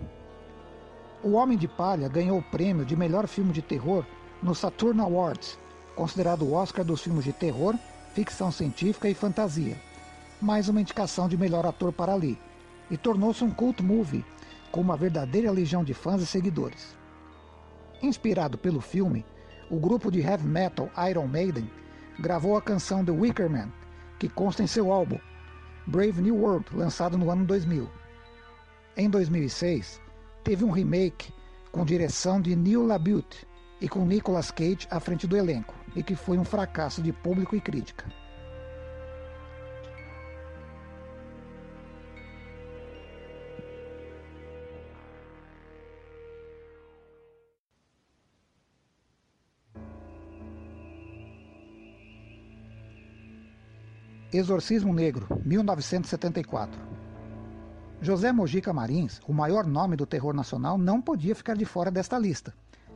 O 1.22 1.32
Homem 1.32 1.58
de 1.58 1.68
Palha 1.68 2.08
ganhou 2.08 2.38
o 2.38 2.42
prêmio 2.42 2.82
de 2.82 2.96
melhor 2.96 3.26
filme 3.26 3.52
de 3.52 3.60
terror 3.60 4.06
no 4.42 4.54
Saturn 4.54 4.98
Awards, 5.02 5.58
considerado 5.94 6.46
o 6.46 6.54
Oscar 6.54 6.82
dos 6.82 7.02
filmes 7.02 7.24
de 7.24 7.34
terror, 7.34 7.74
ficção 8.14 8.50
científica 8.50 9.06
e 9.06 9.12
fantasia, 9.12 9.76
mais 10.40 10.66
uma 10.66 10.80
indicação 10.80 11.28
de 11.28 11.36
melhor 11.36 11.66
ator 11.66 11.92
para 11.92 12.14
Lee, 12.14 12.38
e 12.90 12.96
tornou-se 12.96 13.44
um 13.44 13.50
cult 13.50 13.82
movie 13.82 14.24
com 14.72 14.80
uma 14.80 14.96
verdadeira 14.96 15.50
legião 15.50 15.84
de 15.84 15.92
fãs 15.92 16.22
e 16.22 16.26
seguidores. 16.26 16.98
Inspirado 18.02 18.56
pelo 18.56 18.80
filme, 18.80 19.24
o 19.70 19.78
grupo 19.78 20.10
de 20.10 20.20
heavy 20.20 20.48
metal 20.48 20.90
Iron 21.10 21.26
Maiden 21.26 21.70
gravou 22.18 22.56
a 22.56 22.62
canção 22.62 23.04
The 23.04 23.12
Wicker 23.12 23.50
Man, 23.50 23.68
que 24.18 24.28
consta 24.28 24.62
em 24.62 24.66
seu 24.66 24.90
álbum 24.90 25.18
Brave 25.86 26.22
New 26.22 26.36
World, 26.36 26.66
lançado 26.74 27.18
no 27.18 27.30
ano 27.30 27.44
2000. 27.44 27.88
Em 28.96 29.10
2006, 29.10 30.00
teve 30.42 30.64
um 30.64 30.70
remake 30.70 31.32
com 31.70 31.84
direção 31.84 32.40
de 32.40 32.56
Neil 32.56 32.86
LaBute 32.86 33.46
e 33.80 33.88
com 33.88 34.04
Nicolas 34.04 34.50
Cage 34.50 34.86
à 34.90 34.98
frente 34.98 35.26
do 35.26 35.36
elenco, 35.36 35.74
e 35.94 36.02
que 36.02 36.14
foi 36.14 36.38
um 36.38 36.44
fracasso 36.44 37.02
de 37.02 37.12
público 37.12 37.56
e 37.56 37.60
crítica. 37.60 38.06
Exorcismo 54.32 54.92
Negro, 54.94 55.26
1974. 55.44 56.80
José 58.00 58.30
Mojica 58.30 58.72
Marins, 58.72 59.20
o 59.26 59.32
maior 59.32 59.66
nome 59.66 59.96
do 59.96 60.06
terror 60.06 60.32
nacional, 60.32 60.78
não 60.78 61.02
podia 61.02 61.34
ficar 61.34 61.56
de 61.56 61.64
fora 61.64 61.90
desta 61.90 62.16
lista. 62.16 62.54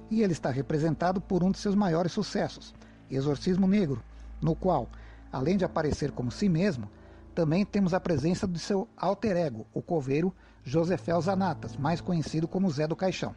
E 0.08 0.22
ele 0.22 0.32
está 0.32 0.48
representado 0.48 1.20
por 1.20 1.42
um 1.42 1.50
de 1.50 1.58
seus 1.58 1.74
maiores 1.74 2.12
sucessos, 2.12 2.72
Exorcismo 3.10 3.66
Negro, 3.66 4.00
no 4.40 4.54
qual, 4.54 4.88
além 5.32 5.56
de 5.56 5.64
aparecer 5.64 6.12
como 6.12 6.30
si 6.30 6.48
mesmo, 6.48 6.88
também 7.34 7.64
temos 7.64 7.92
a 7.94 7.98
presença 7.98 8.46
de 8.46 8.60
seu 8.60 8.88
alter 8.96 9.36
ego, 9.36 9.66
o 9.74 9.82
coveiro 9.82 10.32
Josefel 10.62 11.20
Zanatas, 11.20 11.76
mais 11.76 12.00
conhecido 12.00 12.46
como 12.46 12.70
Zé 12.70 12.86
do 12.86 12.94
Caixão. 12.94 13.34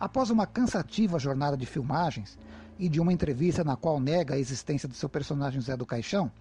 Após 0.00 0.30
uma 0.30 0.46
cansativa 0.46 1.18
jornada 1.18 1.58
de 1.58 1.66
filmagens, 1.66 2.38
e 2.78 2.88
de 2.88 2.98
uma 2.98 3.12
entrevista 3.12 3.62
na 3.62 3.76
qual 3.76 4.00
nega 4.00 4.34
a 4.34 4.38
existência 4.38 4.88
do 4.88 4.94
seu 4.94 5.06
personagem 5.06 5.60
Zé 5.60 5.76
do 5.76 5.84
Caixão, 5.84 6.32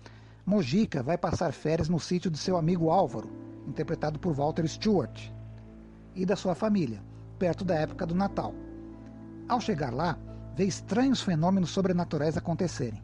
Mojica 0.45 1.03
vai 1.03 1.17
passar 1.17 1.51
férias 1.51 1.89
no 1.89 1.99
sítio 1.99 2.31
de 2.31 2.37
seu 2.37 2.55
amigo 2.55 2.89
Álvaro, 2.89 3.29
interpretado 3.67 4.17
por 4.17 4.33
Walter 4.33 4.65
Stewart. 4.65 5.29
e 6.15 6.25
da 6.25 6.35
sua 6.35 6.55
família, 6.55 7.03
perto 7.37 7.63
da 7.63 7.75
época 7.75 8.05
do 8.05 8.15
Natal. 8.15 8.53
Ao 9.47 9.61
chegar 9.61 9.93
lá, 9.93 10.17
vê 10.55 10.65
estranhos 10.65 11.21
fenômenos 11.21 11.69
sobrenaturais 11.69 12.35
acontecerem. 12.35 13.03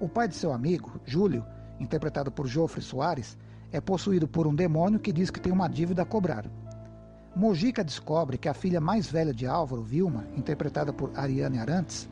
O 0.00 0.08
pai 0.08 0.28
de 0.28 0.34
seu 0.34 0.52
amigo, 0.52 1.00
Júlio, 1.04 1.44
interpretado 1.78 2.32
por 2.32 2.46
Joffre 2.46 2.82
Soares, 2.82 3.38
é 3.70 3.80
possuído 3.80 4.26
por 4.26 4.46
um 4.46 4.54
demônio 4.54 4.98
que 4.98 5.12
diz 5.12 5.30
que 5.30 5.40
tem 5.40 5.52
uma 5.52 5.68
dívida 5.68 6.02
a 6.02 6.06
cobrar. 6.06 6.44
Mojica 7.36 7.82
descobre 7.82 8.38
que 8.38 8.48
a 8.48 8.54
filha 8.54 8.80
mais 8.80 9.08
velha 9.08 9.34
de 9.34 9.44
Álvaro, 9.44 9.82
Vilma, 9.82 10.24
interpretada 10.36 10.92
por 10.92 11.10
Ariane 11.16 11.58
Arantes, 11.58 12.08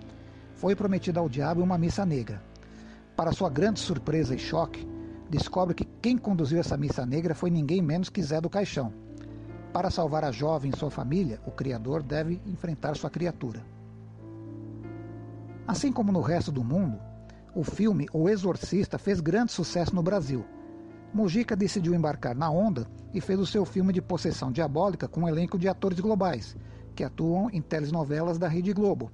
foi 0.56 0.74
prometida 0.74 1.20
ao 1.20 1.28
diabo 1.28 1.60
em 1.60 1.64
uma 1.64 1.78
missa 1.78 2.04
negra. 2.04 2.42
Para 3.14 3.30
sua 3.30 3.48
grande 3.48 3.78
surpresa 3.78 4.34
e 4.34 4.38
choque, 4.38 4.84
descobre 5.30 5.76
que 5.76 5.84
quem 5.84 6.18
conduziu 6.18 6.58
essa 6.58 6.76
missa 6.76 7.06
negra 7.06 7.36
foi 7.36 7.50
ninguém 7.50 7.80
menos 7.80 8.08
que 8.08 8.20
Zé 8.20 8.40
do 8.40 8.50
Caixão. 8.50 8.92
Para 9.72 9.92
salvar 9.92 10.24
a 10.24 10.32
jovem 10.32 10.72
e 10.74 10.76
sua 10.76 10.90
família, 10.90 11.40
o 11.46 11.52
Criador 11.52 12.02
deve 12.02 12.42
enfrentar 12.44 12.96
sua 12.96 13.08
criatura. 13.08 13.64
Assim 15.68 15.92
como 15.92 16.10
no 16.10 16.20
resto 16.20 16.50
do 16.50 16.64
mundo, 16.64 16.98
o 17.54 17.62
filme 17.62 18.08
O 18.12 18.28
Exorcista 18.28 18.98
fez 18.98 19.20
grande 19.20 19.52
sucesso 19.52 19.94
no 19.94 20.02
Brasil 20.02 20.44
Mujica 21.12 21.54
decidiu 21.54 21.94
embarcar 21.94 22.34
na 22.34 22.50
onda 22.50 22.86
e 23.12 23.20
fez 23.20 23.38
o 23.38 23.46
seu 23.46 23.64
filme 23.64 23.92
de 23.92 24.00
possessão 24.00 24.50
diabólica 24.50 25.06
com 25.06 25.22
um 25.22 25.28
elenco 25.28 25.58
de 25.58 25.68
atores 25.68 26.00
globais, 26.00 26.56
que 26.94 27.04
atuam 27.04 27.50
em 27.50 27.60
telenovelas 27.60 28.38
da 28.38 28.48
Rede 28.48 28.72
Globo, 28.72 29.10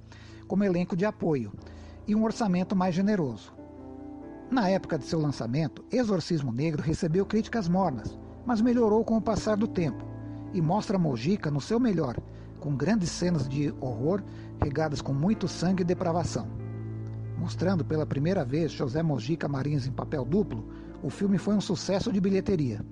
como 0.47 0.63
elenco 0.63 0.95
de 0.95 1.05
apoio, 1.05 1.51
e 2.07 2.15
um 2.15 2.23
orçamento 2.23 2.75
mais 2.75 2.95
generoso. 2.95 3.53
Na 4.49 4.69
época 4.69 4.97
de 4.97 5.05
seu 5.05 5.19
lançamento, 5.19 5.83
Exorcismo 5.91 6.51
Negro 6.51 6.81
recebeu 6.81 7.25
críticas 7.25 7.67
mornas, 7.67 8.17
mas 8.45 8.61
melhorou 8.61 9.03
com 9.03 9.17
o 9.17 9.21
passar 9.21 9.57
do 9.57 9.67
tempo 9.67 10.07
e 10.53 10.61
mostra 10.61 10.97
Mojica 10.97 11.51
no 11.51 11.61
seu 11.61 11.79
melhor, 11.79 12.17
com 12.59 12.75
grandes 12.75 13.11
cenas 13.11 13.47
de 13.47 13.73
horror 13.79 14.23
regadas 14.61 15.01
com 15.01 15.13
muito 15.13 15.47
sangue 15.47 15.83
e 15.83 15.85
depravação. 15.85 16.47
Mostrando 17.37 17.85
pela 17.85 18.05
primeira 18.05 18.43
vez 18.43 18.71
José 18.71 19.03
Mojica 19.03 19.47
Marins 19.47 19.85
em 19.85 19.91
papel 19.91 20.25
duplo, 20.25 20.67
o 21.01 21.09
filme 21.09 21.37
foi 21.37 21.55
um 21.55 21.61
sucesso 21.61 22.11
de 22.11 22.19
bilheteria. 22.19 22.83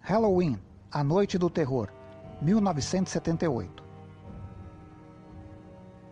Halloween, 0.00 0.58
A 0.90 1.02
Noite 1.02 1.36
do 1.36 1.50
Terror, 1.50 1.90
1978. 2.40 3.85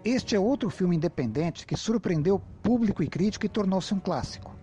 Este 0.04 0.36
é 0.36 0.38
outro 0.38 0.68
filme 0.68 0.96
independente 0.96 1.66
que 1.66 1.78
surpreendeu 1.78 2.38
público 2.62 3.02
e 3.02 3.08
crítico 3.08 3.46
e 3.46 3.48
tornou-se 3.48 3.94
um 3.94 3.98
clássico. 3.98 4.54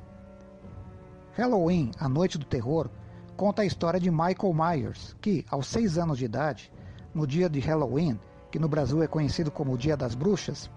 Halloween, 1.33 1.89
A 2.00 2.07
Noite 2.07 2.38
do 2.38 2.45
Terror, 2.45 2.88
conta 3.36 3.63
a 3.63 3.65
história 3.65 4.00
de 4.00 4.12
Michael 4.12 4.53
Myers, 4.53 5.15
que, 5.19 5.43
aos 5.50 5.65
seis 5.65 5.98
anos 5.98 6.19
de 6.19 6.25
idade, 6.25 6.71
no 7.12 7.25
dia 7.25 7.50
de 7.50 7.60
Halloween, 7.60 8.19
que 8.51 8.60
no 8.60 8.69
Brasil 8.69 9.01
é 9.01 9.07
conhecido 9.07 9.50
como 9.50 9.74
o 9.74 9.77
Dia 9.79 9.98
das 9.98 10.13
Bruxas, 10.13 10.69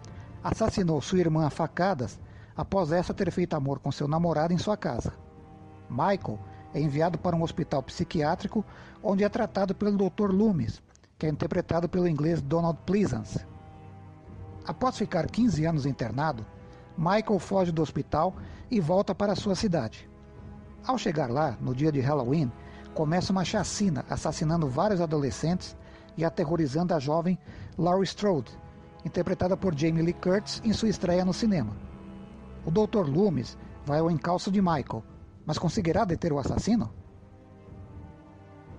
assassinou 0.43 0.99
sua 1.03 1.21
irmã 1.21 1.45
a 1.45 1.51
facadas 1.51 2.19
após 2.57 2.91
essa 2.91 3.13
ter 3.13 3.31
feito 3.31 3.55
amor 3.55 3.81
com 3.81 3.93
seu 3.93 4.09
namorado 4.09 4.55
em 4.55 4.59
sua 4.59 4.79
casa. 4.79 5.13
Michael 5.91 6.39
é 6.73 6.81
enviado 6.81 7.19
para 7.19 7.37
um 7.37 7.43
hospital 7.43 7.83
psiquiátrico 7.83 8.65
onde 9.03 9.25
é 9.25 9.29
tratado 9.29 9.75
pelo 9.75 10.09
Dr. 10.09 10.31
Loomis, 10.31 10.81
que 11.19 11.27
é 11.27 11.29
interpretado 11.29 11.87
pelo 11.87 12.09
inglês 12.09 12.41
Donald 12.41 12.79
Pleasance. 12.87 13.45
Após 14.67 14.97
ficar 14.97 15.27
15 15.27 15.65
anos 15.67 15.87
internado, 15.87 16.45
Michael 16.97 17.39
foge 17.39 17.71
do 17.71 17.83
hospital 17.83 18.35
e 18.71 18.81
volta 18.81 19.15
para 19.15 19.37
sua 19.37 19.55
cidade. 19.55 20.09
Ao 20.87 20.97
chegar 20.97 21.31
lá, 21.31 21.57
no 21.61 21.75
dia 21.75 21.93
de 21.93 22.01
Halloween, 22.01 22.51
começa 22.95 23.33
uma 23.33 23.45
chacina 23.45 24.05
assassinando 24.09 24.69
vários 24.69 25.01
adolescentes 25.01 25.77
e 26.17 26.25
aterrorizando 26.25 26.95
a 26.95 26.99
jovem 26.99 27.39
Laurie 27.77 28.05
Strode, 28.05 28.51
interpretada 29.05 29.57
por 29.57 29.77
Jamie 29.77 30.03
Lee 30.03 30.15
Curtis 30.15 30.63
em 30.65 30.73
sua 30.73 30.89
estreia 30.89 31.25
no 31.25 31.33
cinema. 31.33 31.77
O 32.65 32.71
Dr. 32.71 33.07
Loomis 33.07 33.59
vai 33.85 33.99
ao 33.99 34.11
encalço 34.11 34.51
de 34.51 34.63
Michael, 34.63 35.05
mas 35.45 35.59
conseguirá 35.59 36.05
deter 36.05 36.33
o 36.33 36.39
assassino? 36.39 36.91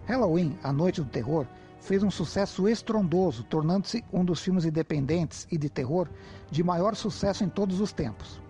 Halloween, 0.06 0.58
a 0.64 0.72
Noite 0.72 1.02
do 1.02 1.10
Terror, 1.10 1.46
fez 1.86 2.02
um 2.02 2.10
sucesso 2.10 2.68
estrondoso, 2.68 3.44
tornando-se 3.44 4.04
um 4.12 4.26
dos 4.26 4.42
filmes 4.42 4.66
independentes 4.66 5.48
e 5.52 5.58
de 5.58 5.70
terror 5.70 6.10
de 6.50 6.64
maior 6.64 6.96
sucesso 6.96 7.44
em 7.44 7.50
todos 7.50 7.80
os 7.80 7.94
tempos. 7.94 8.42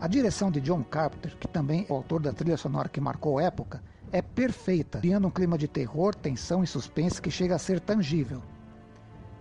A 0.00 0.08
direção 0.08 0.50
de 0.50 0.62
John 0.62 0.82
Carpenter, 0.82 1.36
que 1.36 1.46
também 1.46 1.84
é 1.86 1.92
o 1.92 1.96
autor 1.96 2.22
da 2.22 2.32
trilha 2.32 2.56
sonora 2.56 2.88
que 2.88 3.00
marcou 3.00 3.38
a 3.38 3.42
época, 3.42 3.82
é 4.10 4.22
perfeita, 4.22 4.98
criando 4.98 5.28
um 5.28 5.30
clima 5.30 5.58
de 5.58 5.68
terror, 5.68 6.14
tensão 6.14 6.64
e 6.64 6.66
suspense 6.66 7.20
que 7.20 7.30
chega 7.30 7.54
a 7.54 7.58
ser 7.58 7.80
tangível. 7.80 8.42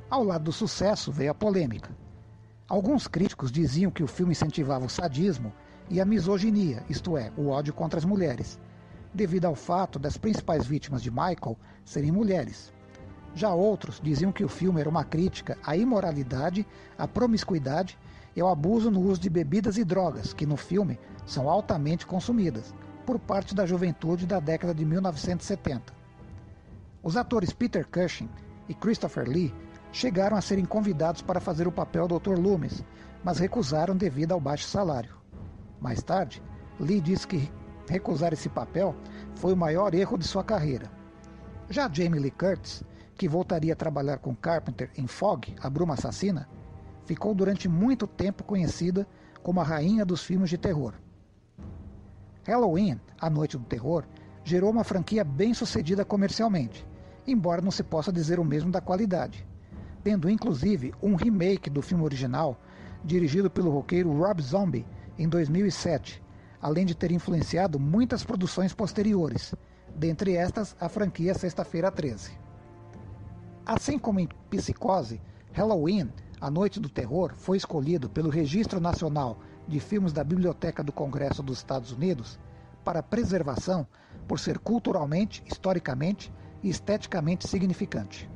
Ao 0.09 0.21
lado 0.21 0.43
do 0.43 0.51
sucesso 0.51 1.09
veio 1.09 1.31
a 1.31 1.33
polêmica. 1.33 1.95
Alguns 2.67 3.07
críticos 3.07 3.53
diziam 3.53 3.89
que 3.89 4.03
o 4.03 4.07
filme 4.07 4.33
incentivava 4.33 4.85
o 4.85 4.89
sadismo 4.89 5.53
e 5.89 6.01
a 6.01 6.05
misoginia, 6.05 6.83
isto 6.89 7.17
é, 7.17 7.31
o 7.37 7.47
ódio 7.47 7.73
contra 7.73 7.97
as 7.97 8.05
mulheres, 8.05 8.59
devido 9.13 9.45
ao 9.45 9.55
fato 9.55 9.97
das 9.97 10.17
principais 10.17 10.67
vítimas 10.67 11.01
de 11.01 11.09
Michael 11.09 11.57
serem 11.85 12.11
mulheres. 12.11 12.73
Já 13.33 13.53
outros 13.53 13.99
diziam 14.01 14.31
que 14.31 14.43
o 14.43 14.49
filme 14.49 14.79
era 14.79 14.89
uma 14.89 15.03
crítica 15.03 15.57
à 15.63 15.75
imoralidade, 15.75 16.65
à 16.97 17.07
promiscuidade 17.07 17.97
e 18.35 18.41
ao 18.41 18.49
abuso 18.49 18.89
no 18.89 19.01
uso 19.01 19.21
de 19.21 19.29
bebidas 19.29 19.77
e 19.77 19.83
drogas, 19.83 20.33
que 20.33 20.45
no 20.45 20.57
filme 20.57 20.99
são 21.25 21.49
altamente 21.49 22.05
consumidas, 22.05 22.73
por 23.05 23.19
parte 23.19 23.53
da 23.55 23.65
juventude 23.65 24.25
da 24.25 24.39
década 24.39 24.73
de 24.73 24.83
1970. 24.85 25.93
Os 27.01 27.15
atores 27.15 27.53
Peter 27.53 27.87
Cushing 27.87 28.29
e 28.67 28.73
Christopher 28.73 29.27
Lee 29.27 29.53
chegaram 29.91 30.37
a 30.37 30.41
serem 30.41 30.65
convidados 30.65 31.21
para 31.21 31.39
fazer 31.39 31.67
o 31.67 31.71
papel 31.71 32.07
do 32.07 32.19
Dr. 32.19 32.37
Loomis, 32.37 32.83
mas 33.23 33.39
recusaram 33.39 33.95
devido 33.95 34.33
ao 34.33 34.39
baixo 34.39 34.65
salário. 34.65 35.15
Mais 35.79 36.03
tarde, 36.03 36.41
Lee 36.79 37.01
disse 37.01 37.27
que 37.27 37.51
recusar 37.87 38.33
esse 38.33 38.49
papel 38.49 38.95
foi 39.35 39.53
o 39.53 39.57
maior 39.57 39.93
erro 39.93 40.17
de 40.17 40.27
sua 40.27 40.43
carreira. 40.43 40.91
Já 41.69 41.89
Jamie 41.91 42.19
Lee 42.19 42.31
Curtis 42.31 42.83
que 43.19 43.27
voltaria 43.27 43.73
a 43.73 43.75
trabalhar 43.75 44.19
com 44.19 44.33
Carpenter 44.33 44.89
em 44.95 45.05
Fog, 45.05 45.53
A 45.61 45.69
Bruma 45.69 45.95
Assassina, 45.95 46.47
ficou 47.03 47.35
durante 47.35 47.67
muito 47.67 48.07
tempo 48.07 48.45
conhecida 48.45 49.05
como 49.43 49.59
a 49.59 49.63
rainha 49.63 50.05
dos 50.05 50.23
filmes 50.23 50.49
de 50.49 50.57
terror. 50.57 50.93
Halloween, 52.45 52.97
A 53.19 53.29
Noite 53.29 53.57
do 53.57 53.65
Terror, 53.65 54.05
gerou 54.41 54.71
uma 54.71 54.85
franquia 54.85 55.21
bem 55.21 55.53
sucedida 55.53 56.05
comercialmente, 56.05 56.87
embora 57.27 57.61
não 57.61 57.71
se 57.71 57.83
possa 57.83 58.09
dizer 58.09 58.39
o 58.39 58.45
mesmo 58.45 58.71
da 58.71 58.79
qualidade, 58.79 59.45
tendo 60.01 60.29
inclusive 60.29 60.93
um 61.03 61.15
remake 61.15 61.69
do 61.69 61.81
filme 61.81 62.05
original, 62.05 62.57
dirigido 63.03 63.49
pelo 63.49 63.69
roqueiro 63.69 64.17
Rob 64.17 64.41
Zombie, 64.41 64.87
em 65.17 65.27
2007, 65.27 66.23
além 66.61 66.85
de 66.85 66.95
ter 66.95 67.11
influenciado 67.11 67.77
muitas 67.81 68.23
produções 68.23 68.73
posteriores, 68.73 69.53
dentre 69.93 70.37
estas 70.37 70.73
a 70.79 70.87
franquia 70.87 71.33
Sexta-feira 71.33 71.91
13. 71.91 72.47
Assim 73.65 73.99
como 73.99 74.19
em 74.19 74.27
Psicose, 74.49 75.21
Halloween, 75.53 76.09
A 76.41 76.49
Noite 76.49 76.79
do 76.79 76.89
Terror, 76.89 77.33
foi 77.35 77.57
escolhido 77.57 78.09
pelo 78.09 78.29
Registro 78.29 78.79
Nacional 78.79 79.39
de 79.67 79.79
Filmes 79.79 80.13
da 80.13 80.23
Biblioteca 80.23 80.83
do 80.83 80.91
Congresso 80.91 81.43
dos 81.43 81.59
Estados 81.59 81.91
Unidos 81.91 82.39
para 82.83 83.03
preservação 83.03 83.85
por 84.27 84.39
ser 84.39 84.59
culturalmente, 84.59 85.43
historicamente 85.45 86.31
e 86.63 86.69
esteticamente 86.69 87.47
significante. 87.47 88.29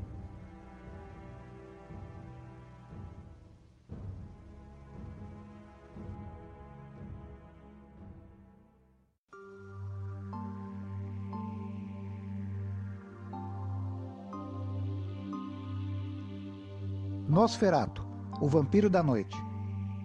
Nosferato, 17.34 18.06
O 18.40 18.48
Vampiro 18.48 18.92
da 18.92 19.02
Noite, 19.02 19.36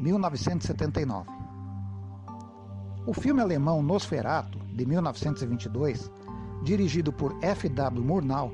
1979. 0.00 1.28
O 3.06 3.12
filme 3.12 3.42
alemão 3.42 3.82
Nosferato, 3.82 4.58
de 4.74 4.86
1922, 4.86 6.10
dirigido 6.62 7.12
por 7.12 7.36
F. 7.42 7.68
W. 7.68 8.02
Murnau 8.02 8.50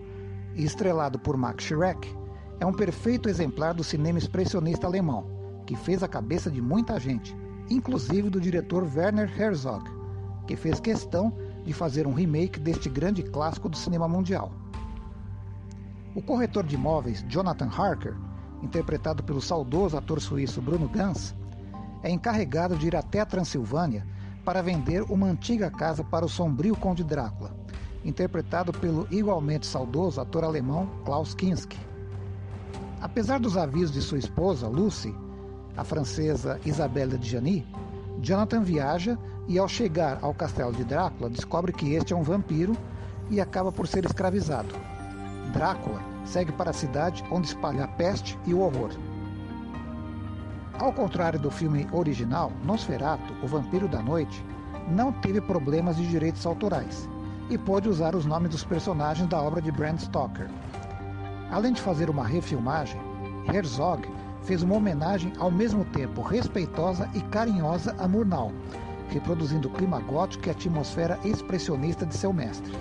e 0.56 0.64
estrelado 0.64 1.20
por 1.20 1.37
Max 1.37 1.62
Schreck, 1.62 2.12
é 2.58 2.66
um 2.66 2.72
perfeito 2.72 3.28
exemplar 3.28 3.74
do 3.74 3.84
cinema 3.84 4.18
expressionista 4.18 4.88
alemão, 4.88 5.24
que 5.68 5.76
fez 5.76 6.02
a 6.02 6.08
cabeça 6.08 6.50
de 6.50 6.60
muita 6.60 6.98
gente, 6.98 7.32
inclusive 7.70 8.28
do 8.28 8.40
diretor 8.40 8.82
Werner 8.82 9.32
Herzog, 9.40 9.88
que 10.48 10.56
fez 10.56 10.80
questão 10.80 11.32
de 11.64 11.72
fazer 11.72 12.08
um 12.08 12.12
remake 12.12 12.58
deste 12.58 12.88
grande 12.88 13.22
clássico 13.22 13.68
do 13.68 13.76
cinema 13.76 14.08
mundial. 14.08 14.52
O 16.12 16.20
corretor 16.20 16.64
de 16.64 16.74
imóveis 16.74 17.24
Jonathan 17.28 17.68
Harker, 17.68 18.16
interpretado 18.64 19.22
pelo 19.22 19.42
saudoso 19.42 19.96
ator 19.96 20.20
suíço 20.20 20.61
Bruno 20.61 20.88
Ganz, 20.88 21.35
é 22.03 22.11
encarregado 22.11 22.77
de 22.77 22.87
ir 22.87 22.96
até 22.96 23.20
a 23.20 23.27
Transilvânia 23.27 24.07
para 24.44 24.62
vender 24.62 25.03
uma 25.03 25.27
antiga 25.27 25.70
casa 25.70 26.03
para 26.03 26.24
o 26.24 26.29
sombrio 26.29 26.74
Conde 26.74 27.05
Drácula, 27.05 27.55
interpretado 28.05 28.72
pelo 28.72 29.07
igualmente 29.11 29.66
saudoso 29.66 30.20
ator 30.20 30.44
alemão 30.44 30.88
Klaus 31.05 31.35
Kinski. 31.35 31.79
Apesar 33.00 33.38
dos 33.38 33.57
avisos 33.57 33.92
de 33.92 34.00
sua 34.00 34.18
esposa, 34.18 34.66
Lucy, 34.66 35.14
a 35.77 35.85
francesa 35.85 36.59
Isabelle 36.64 37.18
de 37.18 37.31
Jany, 37.31 37.66
Jonathan 38.20 38.62
viaja 38.62 39.18
e, 39.46 39.59
ao 39.59 39.68
chegar 39.68 40.18
ao 40.22 40.33
castelo 40.33 40.72
de 40.72 40.85
Drácula, 40.85 41.29
descobre 41.29 41.72
que 41.72 41.92
este 41.92 42.14
é 42.14 42.16
um 42.16 42.22
vampiro 42.22 42.74
e 43.31 43.40
acaba 43.40 43.70
por 43.70 43.87
ser 43.87 44.05
escravizado. 44.07 44.74
Drácula 45.52 46.00
segue 46.24 46.52
para 46.52 46.70
a 46.70 46.74
cidade 46.74 47.24
onde 47.30 47.48
espalha 47.48 47.85
a 47.85 47.88
peste 47.88 48.38
e 48.46 48.54
o 48.54 48.61
horror. 48.61 48.90
Ao 50.78 50.92
contrário 50.92 51.38
do 51.38 51.50
filme 51.50 51.87
original, 51.92 52.50
Nosferatu, 52.64 53.33
o 53.42 53.46
Vampiro 53.46 53.87
da 53.87 54.02
Noite, 54.02 54.44
não 54.88 55.12
teve 55.12 55.40
problemas 55.40 55.96
de 55.96 56.07
direitos 56.07 56.44
autorais 56.44 57.09
e 57.48 57.57
pôde 57.57 57.88
usar 57.88 58.14
os 58.14 58.24
nomes 58.24 58.50
dos 58.50 58.64
personagens 58.64 59.28
da 59.28 59.40
obra 59.40 59.62
de 59.62 59.70
Bram 59.70 59.96
Stoker. 59.98 60.48
Além 61.50 61.72
de 61.72 61.80
fazer 61.80 62.11
uma 62.11 62.26
refilmagem, 62.26 63.00
Herzog 63.52 64.09
fez 64.42 64.62
uma 64.62 64.76
homenagem 64.76 65.33
ao 65.38 65.50
mesmo 65.50 65.85
tempo 65.87 66.22
respeitosa 66.22 67.09
e 67.14 67.20
carinhosa 67.20 67.94
a 67.98 68.09
Murnau, 68.09 68.52
reproduzindo 69.11 69.68
o 69.68 69.70
clima 69.70 70.00
gótico 70.00 70.46
e 70.46 70.50
a 70.50 70.52
atmosfera 70.52 71.18
expressionista 71.24 72.04
de 72.04 72.16
seu 72.16 72.33
mestre. 72.33 72.72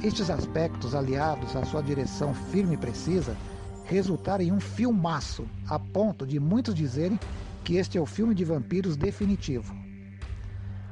Estes 0.00 0.30
aspectos, 0.30 0.94
aliados 0.94 1.54
à 1.54 1.64
sua 1.64 1.82
direção 1.82 2.34
firme 2.34 2.74
e 2.74 2.78
precisa, 2.78 3.36
resultaram 3.84 4.44
em 4.44 4.52
um 4.52 4.60
filmaço, 4.60 5.46
a 5.68 5.78
ponto 5.78 6.26
de 6.26 6.40
muitos 6.40 6.74
dizerem 6.74 7.18
que 7.62 7.76
este 7.76 7.98
é 7.98 8.00
o 8.00 8.06
filme 8.06 8.34
de 8.34 8.44
vampiros 8.44 8.96
definitivo. 8.96 9.74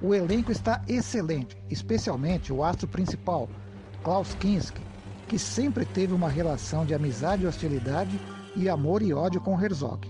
O 0.00 0.14
elenco 0.14 0.52
está 0.52 0.82
excelente, 0.88 1.56
especialmente 1.68 2.52
o 2.52 2.62
astro 2.62 2.86
principal, 2.86 3.48
Klaus 4.02 4.34
Kinski, 4.34 4.80
que 5.28 5.38
sempre 5.38 5.84
teve 5.84 6.14
uma 6.14 6.28
relação 6.28 6.86
de 6.86 6.94
amizade 6.94 7.42
e 7.42 7.46
hostilidade 7.46 8.18
e 8.56 8.68
amor 8.68 9.02
e 9.02 9.12
ódio 9.12 9.40
com 9.40 9.60
Herzog. 9.60 10.08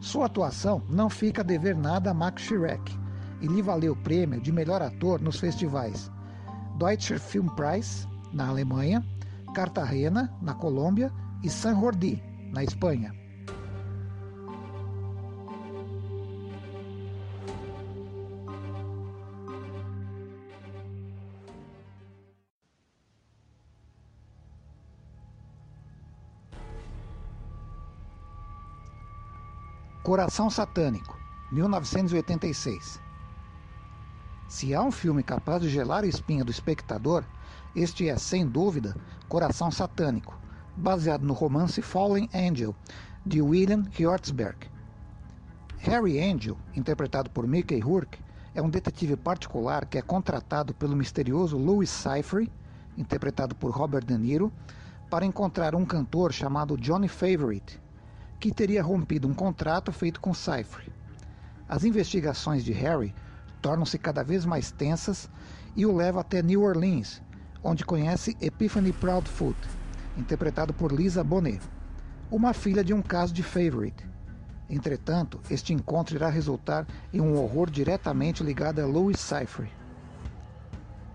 Sua 0.00 0.26
atuação 0.26 0.82
não 0.88 1.10
fica 1.10 1.42
a 1.42 1.44
dever 1.44 1.74
nada 1.74 2.10
a 2.10 2.14
Max 2.14 2.42
Schreck 2.42 2.94
e 3.40 3.46
lhe 3.46 3.62
valeu 3.62 3.94
o 3.94 3.96
prêmio 3.96 4.40
de 4.40 4.52
melhor 4.52 4.82
ator 4.82 5.20
nos 5.20 5.40
festivais 5.40 6.10
Deutscher 6.78 7.18
Filmpreis, 7.18 8.06
na 8.32 8.46
Alemanha, 8.46 9.04
Cartagena, 9.52 10.32
na 10.40 10.54
Colômbia 10.54 11.12
e 11.42 11.50
San 11.50 11.74
Jordi, 11.74 12.22
na 12.52 12.62
Espanha. 12.62 13.12
Coração 30.04 30.48
Satânico, 30.48 31.18
1986. 31.50 33.07
Se 34.48 34.74
há 34.74 34.82
um 34.82 34.90
filme 34.90 35.22
capaz 35.22 35.60
de 35.60 35.68
gelar 35.68 36.04
a 36.04 36.06
espinha 36.06 36.42
do 36.42 36.50
espectador, 36.50 37.22
este 37.76 38.08
é, 38.08 38.16
sem 38.16 38.46
dúvida, 38.46 38.96
Coração 39.28 39.70
Satânico, 39.70 40.40
baseado 40.74 41.22
no 41.22 41.34
romance 41.34 41.82
Fallen 41.82 42.30
Angel, 42.34 42.74
de 43.26 43.42
William 43.42 43.84
Hjortsberg. 43.92 44.56
Harry 45.76 46.18
Angel, 46.18 46.56
interpretado 46.74 47.28
por 47.28 47.46
Mickey 47.46 47.78
Rourke, 47.78 48.18
é 48.54 48.62
um 48.62 48.70
detetive 48.70 49.16
particular 49.16 49.84
que 49.84 49.98
é 49.98 50.02
contratado 50.02 50.72
pelo 50.72 50.96
misterioso 50.96 51.58
Louis 51.58 51.90
Cypher, 51.90 52.48
interpretado 52.96 53.54
por 53.54 53.70
Robert 53.70 54.06
De 54.06 54.16
Niro, 54.16 54.50
para 55.10 55.26
encontrar 55.26 55.74
um 55.74 55.84
cantor 55.84 56.32
chamado 56.32 56.78
Johnny 56.78 57.06
Favorite, 57.06 57.78
que 58.40 58.50
teria 58.50 58.82
rompido 58.82 59.28
um 59.28 59.34
contrato 59.34 59.92
feito 59.92 60.18
com 60.22 60.32
Cypher. 60.32 60.88
As 61.68 61.84
investigações 61.84 62.64
de 62.64 62.72
Harry 62.72 63.14
tornam-se 63.60 63.98
cada 63.98 64.22
vez 64.22 64.44
mais 64.44 64.70
tensas 64.70 65.28
e 65.76 65.84
o 65.86 65.94
levam 65.94 66.20
até 66.20 66.42
New 66.42 66.62
Orleans, 66.62 67.22
onde 67.62 67.84
conhece 67.84 68.36
Epiphany 68.40 68.92
Proudfoot, 68.92 69.56
interpretado 70.16 70.72
por 70.72 70.92
Lisa 70.92 71.22
Bonet, 71.22 71.60
uma 72.30 72.52
filha 72.52 72.84
de 72.84 72.92
um 72.92 73.02
caso 73.02 73.32
de 73.32 73.42
Favorite. 73.42 74.06
Entretanto, 74.68 75.40
este 75.50 75.72
encontro 75.72 76.14
irá 76.14 76.28
resultar 76.28 76.86
em 77.12 77.20
um 77.20 77.38
horror 77.38 77.70
diretamente 77.70 78.42
ligado 78.42 78.80
a 78.80 78.86
Louis 78.86 79.18
Cypher. 79.18 79.68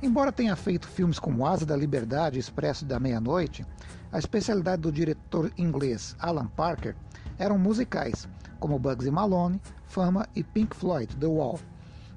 Embora 0.02 0.32
tenha 0.32 0.56
feito 0.56 0.88
filmes 0.88 1.20
como 1.20 1.46
Asa 1.46 1.66
da 1.66 1.78
Liberdade 1.78 2.38
e 2.38 2.40
Expresso 2.40 2.84
da 2.84 3.00
Meia-Noite, 3.00 3.66
a 4.12 4.20
especialidade 4.20 4.82
do 4.82 4.92
diretor 4.92 5.52
inglês 5.58 6.16
Alan 6.20 6.48
Parker 6.48 6.96
eram 7.38 7.58
musicais, 7.58 8.28
como 8.60 8.80
Bugsy 8.80 9.12
Malone, 9.12 9.62
Fama 9.86 10.28
e 10.36 10.44
Pink 10.44 10.76
Floyd, 10.76 11.16
The 11.16 11.28
Wall. 11.28 11.60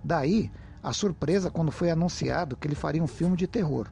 Daí, 0.07 0.53
a 0.81 0.92
surpresa 0.92 1.51
quando 1.51 1.73
foi 1.73 1.90
anunciado 1.90 2.55
que 2.55 2.69
ele 2.69 2.77
faria 2.77 3.03
um 3.03 3.09
filme 3.09 3.37
de 3.37 3.49
terror. 3.49 3.88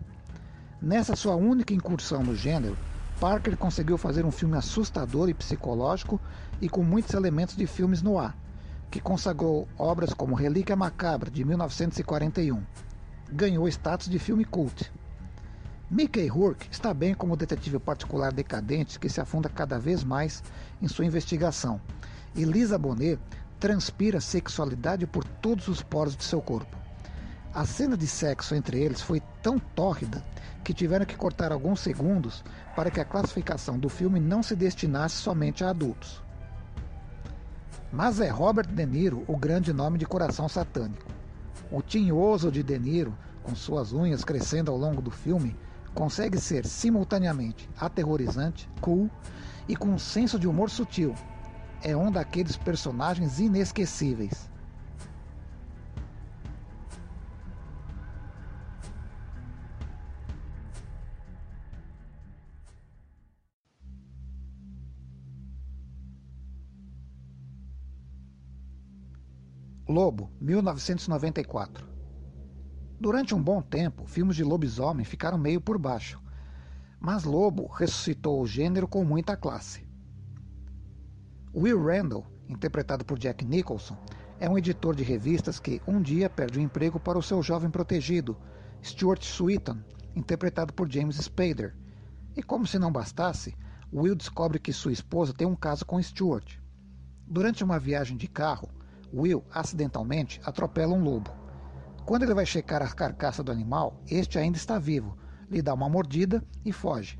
Nessa 0.80 1.16
sua 1.16 1.34
única 1.34 1.74
incursão 1.74 2.22
no 2.22 2.36
gênero, 2.36 2.78
Parker 3.18 3.56
conseguiu 3.56 3.98
fazer 3.98 4.24
um 4.24 4.30
filme 4.30 4.56
assustador 4.56 5.28
e 5.28 5.34
psicológico 5.34 6.20
e 6.62 6.68
com 6.68 6.84
muitos 6.84 7.14
elementos 7.14 7.56
de 7.56 7.66
filmes 7.66 8.00
no 8.00 8.16
ar, 8.16 8.38
que 8.92 9.00
consagrou 9.00 9.66
obras 9.76 10.14
como 10.14 10.36
Relíquia 10.36 10.76
Macabra, 10.76 11.28
de 11.28 11.44
1941. 11.44 12.62
Ganhou 13.32 13.66
status 13.66 14.08
de 14.08 14.20
filme 14.20 14.44
cult. 14.44 14.92
Mickey 15.90 16.28
Rourke 16.28 16.68
está 16.70 16.94
bem 16.94 17.12
como 17.12 17.36
detetive 17.36 17.80
particular 17.80 18.32
decadente 18.32 19.00
que 19.00 19.08
se 19.08 19.20
afunda 19.20 19.48
cada 19.48 19.80
vez 19.80 20.04
mais 20.04 20.44
em 20.80 20.86
sua 20.86 21.06
investigação. 21.06 21.80
E 22.36 22.44
Lisa 22.44 22.78
Bonet 22.78 23.18
transpira 23.58 24.20
sexualidade 24.20 25.06
por 25.06 25.24
todos 25.24 25.68
os 25.68 25.82
poros 25.82 26.16
de 26.16 26.24
seu 26.24 26.40
corpo. 26.40 26.76
A 27.52 27.64
cena 27.64 27.96
de 27.96 28.06
sexo 28.06 28.54
entre 28.54 28.80
eles 28.82 29.00
foi 29.00 29.22
tão 29.42 29.58
tórrida 29.58 30.24
que 30.64 30.74
tiveram 30.74 31.06
que 31.06 31.16
cortar 31.16 31.52
alguns 31.52 31.80
segundos 31.80 32.42
para 32.74 32.90
que 32.90 33.00
a 33.00 33.04
classificação 33.04 33.78
do 33.78 33.88
filme 33.88 34.18
não 34.18 34.42
se 34.42 34.56
destinasse 34.56 35.16
somente 35.16 35.62
a 35.62 35.70
adultos. 35.70 36.22
Mas 37.92 38.18
é 38.18 38.28
Robert 38.28 38.66
De 38.66 38.84
Niro 38.84 39.22
o 39.28 39.36
grande 39.36 39.72
nome 39.72 39.98
de 39.98 40.06
Coração 40.06 40.48
Satânico. 40.48 41.06
O 41.70 41.80
tinhoso 41.80 42.50
de 42.50 42.62
De 42.62 42.76
Niro, 42.76 43.16
com 43.44 43.54
suas 43.54 43.92
unhas 43.92 44.24
crescendo 44.24 44.72
ao 44.72 44.76
longo 44.76 45.00
do 45.00 45.12
filme, 45.12 45.56
consegue 45.94 46.40
ser 46.40 46.66
simultaneamente 46.66 47.70
aterrorizante, 47.78 48.68
cool 48.80 49.08
e 49.68 49.76
com 49.76 49.90
um 49.90 49.98
senso 49.98 50.40
de 50.40 50.48
humor 50.48 50.70
sutil. 50.70 51.14
É 51.86 51.94
um 51.94 52.10
daqueles 52.10 52.56
personagens 52.56 53.38
inesquecíveis. 53.38 54.50
Lobo, 69.86 70.30
1994. 70.40 71.86
Durante 72.98 73.34
um 73.34 73.42
bom 73.42 73.60
tempo, 73.60 74.06
filmes 74.06 74.36
de 74.36 74.42
lobisomem 74.42 75.04
ficaram 75.04 75.36
meio 75.36 75.60
por 75.60 75.76
baixo, 75.76 76.18
mas 76.98 77.24
Lobo 77.24 77.66
ressuscitou 77.66 78.40
o 78.40 78.46
gênero 78.46 78.88
com 78.88 79.04
muita 79.04 79.36
classe. 79.36 79.93
Will 81.56 81.80
Randall, 81.80 82.26
interpretado 82.48 83.04
por 83.04 83.16
Jack 83.16 83.44
Nicholson, 83.44 83.96
é 84.40 84.50
um 84.50 84.58
editor 84.58 84.92
de 84.96 85.04
revistas 85.04 85.60
que 85.60 85.80
um 85.86 86.02
dia 86.02 86.28
perde 86.28 86.58
o 86.58 86.62
emprego 86.62 86.98
para 86.98 87.16
o 87.16 87.22
seu 87.22 87.40
jovem 87.44 87.70
protegido, 87.70 88.36
Stuart 88.82 89.22
Sweeton, 89.22 89.78
interpretado 90.16 90.72
por 90.72 90.90
James 90.90 91.16
Spader. 91.16 91.76
E 92.36 92.42
como 92.42 92.66
se 92.66 92.76
não 92.76 92.90
bastasse, 92.90 93.56
Will 93.92 94.16
descobre 94.16 94.58
que 94.58 94.72
sua 94.72 94.92
esposa 94.92 95.32
tem 95.32 95.46
um 95.46 95.54
caso 95.54 95.86
com 95.86 96.02
Stuart. 96.02 96.58
Durante 97.24 97.62
uma 97.62 97.78
viagem 97.78 98.16
de 98.16 98.26
carro, 98.26 98.68
Will 99.12 99.44
acidentalmente 99.52 100.40
atropela 100.44 100.92
um 100.92 101.04
lobo. 101.04 101.30
Quando 102.04 102.24
ele 102.24 102.34
vai 102.34 102.44
checar 102.44 102.82
a 102.82 102.92
carcaça 102.92 103.44
do 103.44 103.52
animal, 103.52 104.02
este 104.08 104.40
ainda 104.40 104.58
está 104.58 104.76
vivo, 104.76 105.16
lhe 105.48 105.62
dá 105.62 105.72
uma 105.72 105.88
mordida 105.88 106.44
e 106.64 106.72
foge. 106.72 107.16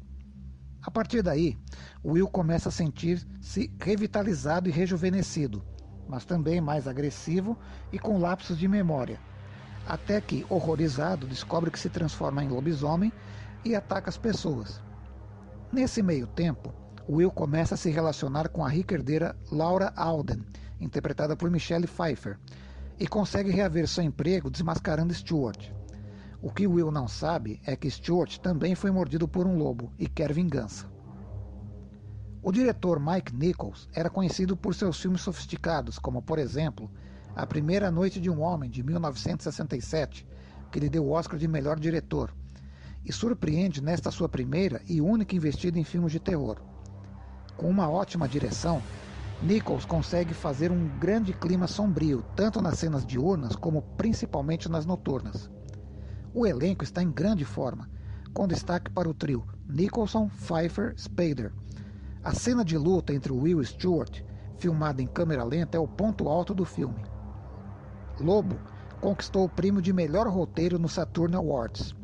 A 0.86 0.90
partir 0.90 1.22
daí, 1.22 1.58
Will 2.04 2.28
começa 2.28 2.68
a 2.68 2.72
sentir-se 2.72 3.72
revitalizado 3.80 4.68
e 4.68 4.72
rejuvenescido, 4.72 5.64
mas 6.06 6.24
também 6.26 6.60
mais 6.60 6.86
agressivo 6.86 7.58
e 7.90 7.98
com 7.98 8.18
lapsos 8.18 8.58
de 8.58 8.68
memória. 8.68 9.18
até 9.86 10.20
que, 10.20 10.44
horrorizado, 10.48 11.26
descobre 11.26 11.70
que 11.70 11.78
se 11.78 11.90
transforma 11.90 12.42
em 12.42 12.48
lobisomem 12.48 13.12
e 13.64 13.74
ataca 13.74 14.08
as 14.08 14.16
pessoas. 14.16 14.82
Nesse 15.72 16.02
meio 16.02 16.26
tempo, 16.26 16.72
Will 17.08 17.30
começa 17.30 17.74
a 17.74 17.78
se 17.78 17.90
relacionar 17.90 18.48
com 18.48 18.64
a 18.64 18.68
rica 18.68 18.94
herdeira 18.94 19.36
Laura 19.50 19.92
Alden, 19.96 20.42
interpretada 20.80 21.36
por 21.36 21.50
Michelle 21.50 21.86
Pfeiffer, 21.86 22.38
e 22.98 23.06
consegue 23.06 23.50
reaver 23.50 23.88
seu 23.88 24.04
emprego 24.04 24.48
desmascarando 24.50 25.12
Stuart. 25.12 25.70
O 26.44 26.50
que 26.50 26.66
Will 26.66 26.90
não 26.90 27.08
sabe 27.08 27.58
é 27.64 27.74
que 27.74 27.90
Stuart 27.90 28.36
também 28.36 28.74
foi 28.74 28.90
mordido 28.90 29.26
por 29.26 29.46
um 29.46 29.56
lobo 29.56 29.90
e 29.98 30.06
quer 30.06 30.30
vingança. 30.30 30.86
O 32.42 32.52
diretor 32.52 33.00
Mike 33.00 33.34
Nichols 33.34 33.88
era 33.94 34.10
conhecido 34.10 34.54
por 34.54 34.74
seus 34.74 35.00
filmes 35.00 35.22
sofisticados, 35.22 35.98
como, 35.98 36.20
por 36.20 36.38
exemplo, 36.38 36.90
A 37.34 37.46
Primeira 37.46 37.90
Noite 37.90 38.20
de 38.20 38.28
um 38.28 38.42
Homem, 38.42 38.68
de 38.68 38.82
1967, 38.82 40.28
que 40.70 40.78
lhe 40.78 40.90
deu 40.90 41.06
o 41.06 41.12
Oscar 41.12 41.38
de 41.38 41.48
melhor 41.48 41.80
diretor, 41.80 42.30
e 43.02 43.10
surpreende 43.10 43.82
nesta 43.82 44.10
sua 44.10 44.28
primeira 44.28 44.82
e 44.86 45.00
única 45.00 45.34
investida 45.34 45.78
em 45.78 45.82
filmes 45.82 46.12
de 46.12 46.20
terror. 46.20 46.58
Com 47.56 47.70
uma 47.70 47.88
ótima 47.88 48.28
direção, 48.28 48.82
Nichols 49.42 49.86
consegue 49.86 50.34
fazer 50.34 50.70
um 50.70 50.88
grande 50.98 51.32
clima 51.32 51.66
sombrio, 51.66 52.22
tanto 52.36 52.60
nas 52.60 52.78
cenas 52.78 53.06
diurnas 53.06 53.56
como 53.56 53.80
principalmente 53.96 54.68
nas 54.68 54.84
noturnas. 54.84 55.48
O 56.34 56.44
elenco 56.44 56.82
está 56.82 57.00
em 57.00 57.12
grande 57.12 57.44
forma, 57.44 57.88
com 58.32 58.48
destaque 58.48 58.90
para 58.90 59.08
o 59.08 59.14
trio 59.14 59.46
Nicholson, 59.68 60.28
Pfeiffer, 60.28 60.92
Spader, 60.98 61.52
a 62.24 62.34
cena 62.34 62.64
de 62.64 62.76
luta 62.76 63.14
entre 63.14 63.32
Will 63.32 63.62
Stewart, 63.62 64.20
filmada 64.56 65.00
em 65.00 65.06
câmera 65.06 65.44
lenta, 65.44 65.76
é 65.76 65.80
o 65.80 65.86
ponto 65.86 66.28
alto 66.28 66.52
do 66.52 66.64
filme. 66.64 67.04
Lobo 68.18 68.58
conquistou 69.00 69.44
o 69.44 69.48
prêmio 69.48 69.80
de 69.80 69.92
melhor 69.92 70.26
roteiro 70.26 70.76
no 70.76 70.88
Saturn 70.88 71.36
Awards. 71.36 71.94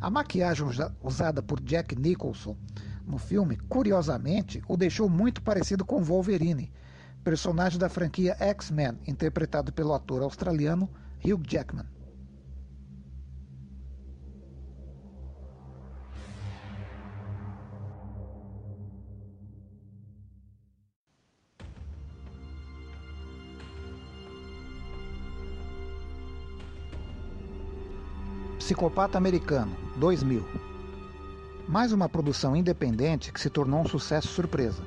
A 0.00 0.08
maquiagem 0.08 0.66
usada 1.02 1.42
por 1.42 1.60
Jack 1.60 1.96
Nicholson 1.96 2.56
no 3.04 3.18
filme, 3.18 3.56
curiosamente, 3.68 4.62
o 4.68 4.76
deixou 4.76 5.08
muito 5.08 5.42
parecido 5.42 5.84
com 5.84 6.00
Wolverine, 6.00 6.70
personagem 7.24 7.78
da 7.78 7.88
franquia 7.88 8.36
X-Men, 8.38 9.00
interpretado 9.04 9.72
pelo 9.72 9.94
ator 9.94 10.22
australiano 10.22 10.88
Hugh 11.24 11.42
Jackman. 11.44 11.86
Psicopata 28.64 29.18
Americano, 29.18 29.76
2000. 29.96 30.42
Mais 31.68 31.92
uma 31.92 32.08
produção 32.08 32.56
independente 32.56 33.30
que 33.30 33.38
se 33.38 33.50
tornou 33.50 33.82
um 33.82 33.86
sucesso 33.86 34.28
surpresa. 34.28 34.82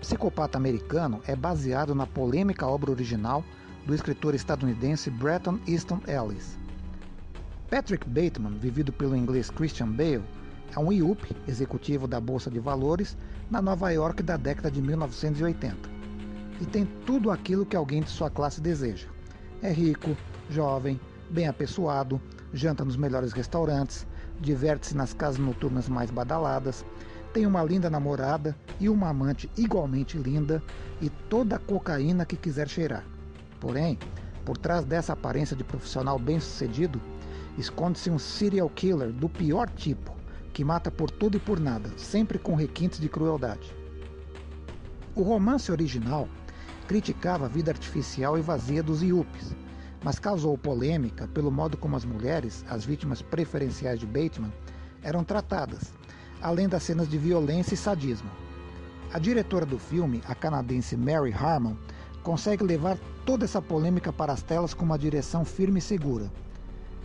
Psicopata 0.00 0.58
Americano 0.58 1.20
é 1.24 1.36
baseado 1.36 1.94
na 1.94 2.04
polêmica 2.04 2.66
obra 2.66 2.90
original 2.90 3.44
do 3.86 3.94
escritor 3.94 4.34
estadunidense 4.34 5.08
Bretton 5.08 5.60
Easton 5.68 6.00
Ellis. 6.08 6.58
Patrick 7.70 8.08
Bateman, 8.08 8.58
vivido 8.58 8.92
pelo 8.92 9.14
inglês 9.14 9.50
Christian 9.50 9.92
Bale, 9.92 10.24
é 10.74 10.80
um 10.80 10.92
IUP, 10.92 11.30
executivo 11.46 12.08
da 12.08 12.20
Bolsa 12.20 12.50
de 12.50 12.58
Valores, 12.58 13.16
na 13.48 13.62
Nova 13.62 13.88
York 13.92 14.20
da 14.20 14.36
década 14.36 14.68
de 14.68 14.82
1980. 14.82 15.76
E 16.60 16.66
tem 16.66 16.84
tudo 17.06 17.30
aquilo 17.30 17.64
que 17.64 17.76
alguém 17.76 18.02
de 18.02 18.10
sua 18.10 18.30
classe 18.30 18.60
deseja. 18.60 19.06
É 19.62 19.70
rico, 19.70 20.16
jovem, 20.50 21.00
bem 21.30 21.46
apessoado, 21.46 22.20
janta 22.52 22.84
nos 22.84 22.96
melhores 22.96 23.32
restaurantes, 23.32 24.06
diverte-se 24.40 24.96
nas 24.96 25.12
casas 25.12 25.38
noturnas 25.38 25.88
mais 25.88 26.10
badaladas, 26.10 26.84
tem 27.32 27.46
uma 27.46 27.62
linda 27.62 27.90
namorada 27.90 28.56
e 28.80 28.88
uma 28.88 29.08
amante 29.08 29.50
igualmente 29.56 30.16
linda 30.16 30.62
e 31.00 31.10
toda 31.10 31.56
a 31.56 31.58
cocaína 31.58 32.24
que 32.24 32.36
quiser 32.36 32.68
cheirar. 32.68 33.04
Porém, 33.60 33.98
por 34.44 34.56
trás 34.56 34.84
dessa 34.84 35.12
aparência 35.12 35.56
de 35.56 35.64
profissional 35.64 36.18
bem-sucedido, 36.18 37.00
esconde-se 37.58 38.10
um 38.10 38.18
serial 38.18 38.70
killer 38.70 39.12
do 39.12 39.28
pior 39.28 39.68
tipo, 39.68 40.14
que 40.52 40.64
mata 40.64 40.90
por 40.90 41.10
tudo 41.10 41.36
e 41.36 41.40
por 41.40 41.60
nada, 41.60 41.90
sempre 41.98 42.38
com 42.38 42.54
requintes 42.54 43.00
de 43.00 43.08
crueldade. 43.08 43.74
O 45.14 45.22
romance 45.22 45.70
original 45.72 46.28
criticava 46.86 47.46
a 47.46 47.48
vida 47.48 47.70
artificial 47.70 48.38
e 48.38 48.40
vazia 48.40 48.82
dos 48.82 49.02
Iupes, 49.02 49.54
mas 50.06 50.20
causou 50.20 50.56
polêmica 50.56 51.26
pelo 51.34 51.50
modo 51.50 51.76
como 51.76 51.96
as 51.96 52.04
mulheres, 52.04 52.64
as 52.70 52.84
vítimas 52.84 53.22
preferenciais 53.22 53.98
de 53.98 54.06
Bateman, 54.06 54.52
eram 55.02 55.24
tratadas, 55.24 55.92
além 56.40 56.68
das 56.68 56.84
cenas 56.84 57.08
de 57.08 57.18
violência 57.18 57.74
e 57.74 57.76
sadismo. 57.76 58.30
A 59.12 59.18
diretora 59.18 59.66
do 59.66 59.80
filme, 59.80 60.22
a 60.28 60.32
canadense 60.32 60.96
Mary 60.96 61.32
Harmon, 61.32 61.74
consegue 62.22 62.62
levar 62.62 62.96
toda 63.24 63.44
essa 63.44 63.60
polêmica 63.60 64.12
para 64.12 64.32
as 64.32 64.44
telas 64.44 64.72
com 64.72 64.84
uma 64.84 64.96
direção 64.96 65.44
firme 65.44 65.80
e 65.80 65.82
segura. 65.82 66.30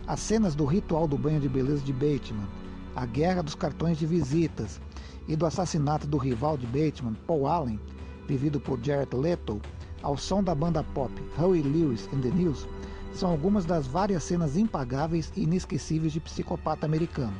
As 0.06 0.20
cenas 0.20 0.54
do 0.54 0.64
ritual 0.64 1.08
do 1.08 1.18
banho 1.18 1.40
de 1.40 1.48
beleza 1.48 1.82
de 1.82 1.92
Bateman, 1.92 2.46
a 2.94 3.04
guerra 3.04 3.42
dos 3.42 3.56
cartões 3.56 3.98
de 3.98 4.06
visitas 4.06 4.80
e 5.26 5.34
do 5.34 5.44
assassinato 5.44 6.06
do 6.06 6.18
rival 6.18 6.56
de 6.56 6.66
Bateman, 6.68 7.14
Paul 7.26 7.48
Allen, 7.48 7.80
vivido 8.28 8.60
por 8.60 8.78
Jared 8.80 9.12
Leto, 9.16 9.60
ao 10.04 10.16
som 10.16 10.40
da 10.40 10.54
banda 10.54 10.84
pop 10.94 11.12
Howie 11.36 11.62
Lewis 11.62 12.08
and 12.12 12.20
the 12.20 12.30
News, 12.30 12.64
são 13.14 13.30
algumas 13.30 13.64
das 13.64 13.86
várias 13.86 14.24
cenas 14.24 14.56
impagáveis 14.56 15.32
e 15.36 15.42
inesquecíveis 15.42 16.12
de 16.12 16.20
Psicopata 16.20 16.86
Americano. 16.86 17.36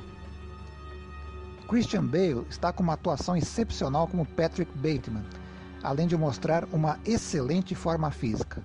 Christian 1.69 2.05
Bale 2.05 2.47
está 2.51 2.73
com 2.73 2.83
uma 2.83 2.93
atuação 2.95 3.37
excepcional 3.37 4.07
como 4.07 4.27
Patrick 4.27 4.71
Bateman, 4.77 5.25
além 5.83 6.07
de 6.07 6.17
mostrar 6.17 6.67
uma 6.73 6.99
excelente 7.05 7.75
forma 7.75 8.11
física. 8.11 8.63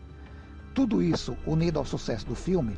Tudo 0.73 1.01
isso, 1.01 1.35
unido 1.45 1.79
ao 1.79 1.85
sucesso 1.85 2.25
do 2.25 2.35
filme, 2.35 2.77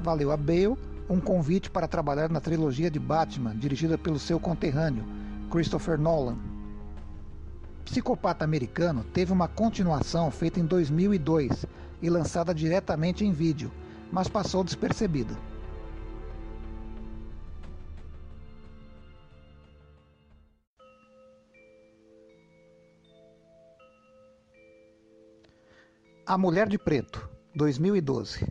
valeu 0.00 0.32
a 0.32 0.36
Bale 0.36 0.76
um 1.08 1.20
convite 1.20 1.70
para 1.70 1.88
trabalhar 1.88 2.28
na 2.28 2.40
trilogia 2.40 2.90
de 2.90 2.98
Batman, 2.98 3.56
dirigida 3.56 3.96
pelo 3.96 4.18
seu 4.18 4.38
conterrâneo, 4.38 5.04
Christopher 5.50 5.98
Nolan. 5.98 6.36
Psicopata 7.84 8.44
Americano 8.44 9.02
teve 9.02 9.32
uma 9.32 9.48
continuação 9.48 10.30
feita 10.30 10.60
em 10.60 10.66
2002, 10.66 11.64
e 12.00 12.08
lançada 12.08 12.54
diretamente 12.54 13.24
em 13.24 13.32
vídeo, 13.32 13.70
mas 14.12 14.28
passou 14.28 14.64
despercebida. 14.64 15.36
A 26.26 26.36
Mulher 26.36 26.68
de 26.68 26.78
Preto, 26.78 27.28
2012. 27.54 28.46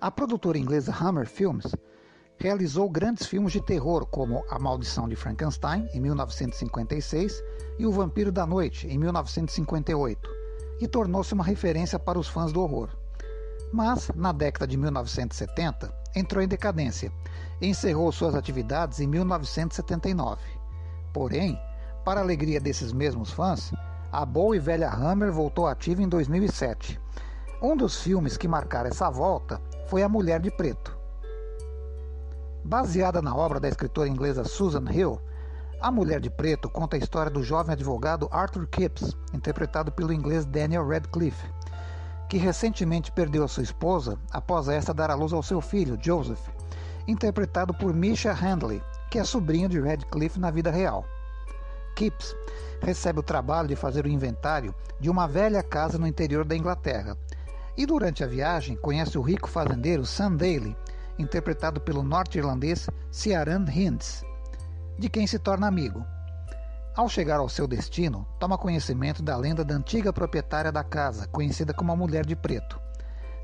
A 0.00 0.10
produtora 0.10 0.56
inglesa 0.56 0.94
Hammer 0.98 1.26
Films 1.26 1.74
realizou 2.38 2.88
grandes 2.88 3.26
filmes 3.26 3.52
de 3.52 3.60
terror 3.60 4.06
como 4.06 4.44
A 4.48 4.58
Maldição 4.58 5.06
de 5.06 5.14
Frankenstein, 5.14 5.88
em 5.92 6.00
1956, 6.00 7.42
e 7.78 7.86
O 7.86 7.92
Vampiro 7.92 8.32
da 8.32 8.46
Noite, 8.46 8.86
em 8.86 8.96
1958 8.96 10.35
e 10.80 10.86
tornou-se 10.86 11.32
uma 11.34 11.44
referência 11.44 11.98
para 11.98 12.18
os 12.18 12.28
fãs 12.28 12.52
do 12.52 12.62
horror. 12.62 12.88
Mas, 13.72 14.10
na 14.14 14.32
década 14.32 14.66
de 14.66 14.76
1970, 14.76 15.92
entrou 16.14 16.42
em 16.42 16.48
decadência 16.48 17.12
e 17.60 17.68
encerrou 17.68 18.10
suas 18.12 18.34
atividades 18.34 19.00
em 19.00 19.06
1979. 19.06 20.40
Porém, 21.12 21.58
para 22.04 22.20
alegria 22.20 22.60
desses 22.60 22.92
mesmos 22.92 23.30
fãs, 23.30 23.72
a 24.12 24.24
boa 24.24 24.56
e 24.56 24.58
velha 24.58 24.88
Hammer 24.88 25.32
voltou 25.32 25.66
ativa 25.66 26.02
em 26.02 26.08
2007. 26.08 27.00
Um 27.60 27.76
dos 27.76 28.00
filmes 28.00 28.36
que 28.36 28.46
marcaram 28.46 28.88
essa 28.88 29.10
volta 29.10 29.60
foi 29.88 30.02
A 30.02 30.08
Mulher 30.08 30.40
de 30.40 30.50
Preto. 30.50 30.96
Baseada 32.64 33.22
na 33.22 33.34
obra 33.34 33.58
da 33.58 33.68
escritora 33.68 34.08
inglesa 34.08 34.44
Susan 34.44 34.84
Hill, 34.90 35.20
a 35.86 35.90
Mulher 35.92 36.18
de 36.18 36.28
Preto 36.28 36.68
conta 36.68 36.96
a 36.96 36.98
história 36.98 37.30
do 37.30 37.44
jovem 37.44 37.72
advogado 37.72 38.28
Arthur 38.32 38.66
Kipps, 38.66 39.16
interpretado 39.32 39.92
pelo 39.92 40.12
inglês 40.12 40.44
Daniel 40.44 40.84
Radcliffe, 40.84 41.48
que 42.28 42.38
recentemente 42.38 43.12
perdeu 43.12 43.44
a 43.44 43.48
sua 43.48 43.62
esposa 43.62 44.18
após 44.32 44.66
esta 44.66 44.92
dar 44.92 45.12
à 45.12 45.14
luz 45.14 45.32
ao 45.32 45.44
seu 45.44 45.60
filho, 45.60 45.96
Joseph, 46.02 46.40
interpretado 47.06 47.72
por 47.72 47.94
Misha 47.94 48.32
Handley, 48.32 48.82
que 49.08 49.20
é 49.20 49.22
sobrinho 49.22 49.68
de 49.68 49.78
Radcliffe 49.78 50.40
na 50.40 50.50
vida 50.50 50.72
real. 50.72 51.04
Kipps 51.94 52.34
recebe 52.82 53.20
o 53.20 53.22
trabalho 53.22 53.68
de 53.68 53.76
fazer 53.76 54.06
o 54.06 54.10
inventário 54.10 54.74
de 54.98 55.08
uma 55.08 55.28
velha 55.28 55.62
casa 55.62 55.96
no 55.96 56.08
interior 56.08 56.44
da 56.44 56.56
Inglaterra 56.56 57.16
e 57.76 57.86
durante 57.86 58.24
a 58.24 58.26
viagem 58.26 58.74
conhece 58.74 59.16
o 59.16 59.22
rico 59.22 59.48
fazendeiro 59.48 60.04
Sam 60.04 60.34
Daly, 60.34 60.76
interpretado 61.16 61.80
pelo 61.80 62.02
norte-irlandês 62.02 62.90
Ciaran 63.12 63.64
Hinds 63.70 64.25
de 64.98 65.08
quem 65.08 65.26
se 65.26 65.38
torna 65.38 65.66
amigo. 65.66 66.04
Ao 66.94 67.08
chegar 67.08 67.38
ao 67.38 67.48
seu 67.48 67.66
destino, 67.66 68.26
toma 68.40 68.56
conhecimento 68.56 69.22
da 69.22 69.36
lenda 69.36 69.64
da 69.64 69.74
antiga 69.74 70.12
proprietária 70.12 70.72
da 70.72 70.82
casa, 70.82 71.26
conhecida 71.28 71.74
como 71.74 71.92
a 71.92 71.96
Mulher 71.96 72.24
de 72.24 72.34
Preto. 72.34 72.80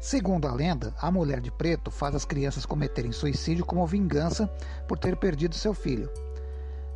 Segundo 0.03 0.49
a 0.49 0.53
lenda, 0.53 0.93
a 1.01 1.13
mulher 1.13 1.41
de 1.41 1.53
preto 1.53 1.89
faz 1.89 2.17
as 2.17 2.25
crianças 2.25 2.67
cometerem 2.67 3.13
suicídio 3.13 3.65
como 3.65 3.87
vingança 3.87 4.49
por 4.89 4.99
ter 4.99 5.17
perdido 5.17 5.55
seu 5.55 5.73
filho. 5.73 6.11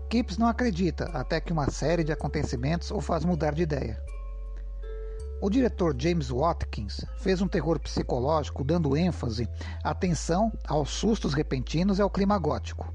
Kipps 0.09 0.37
não 0.37 0.49
acredita 0.49 1.05
até 1.13 1.41
que 1.41 1.53
uma 1.53 1.71
série 1.71 2.03
de 2.03 2.11
acontecimentos 2.11 2.91
o 2.91 3.01
faz 3.01 3.25
mudar 3.25 3.55
de 3.55 3.63
ideia. 3.63 4.03
O 5.41 5.49
diretor 5.49 5.95
James 5.97 6.31
Watkins 6.31 7.05
fez 7.19 7.41
um 7.41 7.47
terror 7.47 7.79
psicológico 7.79 8.65
dando 8.65 8.97
ênfase 8.97 9.49
à 9.85 9.95
tensão, 9.95 10.51
aos 10.67 10.91
sustos 10.91 11.33
repentinos 11.33 12.01
e 12.01 12.03
ao 12.03 12.11
clima 12.11 12.37
gótico. 12.39 12.93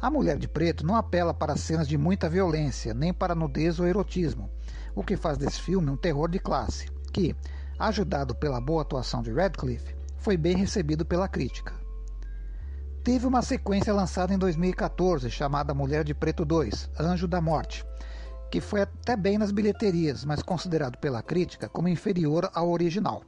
A 0.00 0.08
Mulher 0.08 0.38
de 0.38 0.46
Preto 0.46 0.86
não 0.86 0.94
apela 0.94 1.34
para 1.34 1.56
cenas 1.56 1.88
de 1.88 1.98
muita 1.98 2.28
violência, 2.28 2.94
nem 2.94 3.12
para 3.12 3.34
nudez 3.34 3.80
ou 3.80 3.86
erotismo, 3.86 4.48
o 4.94 5.02
que 5.02 5.16
faz 5.16 5.36
desse 5.36 5.60
filme 5.60 5.90
um 5.90 5.96
terror 5.96 6.30
de 6.30 6.38
classe, 6.38 6.86
que, 7.12 7.34
ajudado 7.76 8.32
pela 8.32 8.60
boa 8.60 8.82
atuação 8.82 9.22
de 9.22 9.32
Radcliffe, 9.32 9.96
foi 10.16 10.36
bem 10.36 10.56
recebido 10.56 11.04
pela 11.04 11.26
crítica. 11.26 11.74
Teve 13.02 13.26
uma 13.26 13.42
sequência 13.42 13.92
lançada 13.92 14.32
em 14.32 14.38
2014 14.38 15.28
chamada 15.30 15.74
Mulher 15.74 16.04
de 16.04 16.14
Preto 16.14 16.44
2 16.44 16.90
Anjo 17.00 17.26
da 17.26 17.40
Morte, 17.40 17.84
que 18.52 18.60
foi 18.60 18.82
até 18.82 19.16
bem 19.16 19.36
nas 19.36 19.50
bilheterias, 19.50 20.24
mas 20.24 20.44
considerado 20.44 20.96
pela 20.98 21.22
crítica 21.22 21.68
como 21.68 21.88
inferior 21.88 22.48
ao 22.54 22.70
original. 22.70 23.24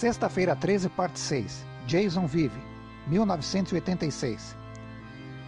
Sexta-feira 0.00 0.56
13, 0.56 0.88
parte 0.88 1.20
6. 1.20 1.62
Jason 1.86 2.26
vive, 2.26 2.58
1986. 3.08 4.56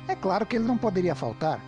É 0.06 0.14
claro 0.14 0.44
que 0.44 0.56
ele 0.56 0.66
não 0.66 0.76
poderia 0.76 1.14
faltar. 1.14 1.58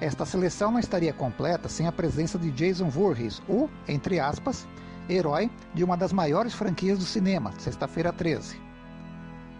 Esta 0.00 0.24
seleção 0.24 0.70
não 0.70 0.78
estaria 0.78 1.12
completa 1.12 1.68
sem 1.68 1.88
a 1.88 1.92
presença 1.92 2.38
de 2.38 2.52
Jason 2.52 2.88
Voorhees, 2.88 3.42
o, 3.48 3.68
entre 3.88 4.20
aspas, 4.20 4.64
herói 5.08 5.50
de 5.74 5.82
uma 5.82 5.96
das 5.96 6.12
maiores 6.12 6.54
franquias 6.54 7.00
do 7.00 7.04
cinema, 7.04 7.52
Sexta-feira 7.58 8.12
13. 8.12 8.60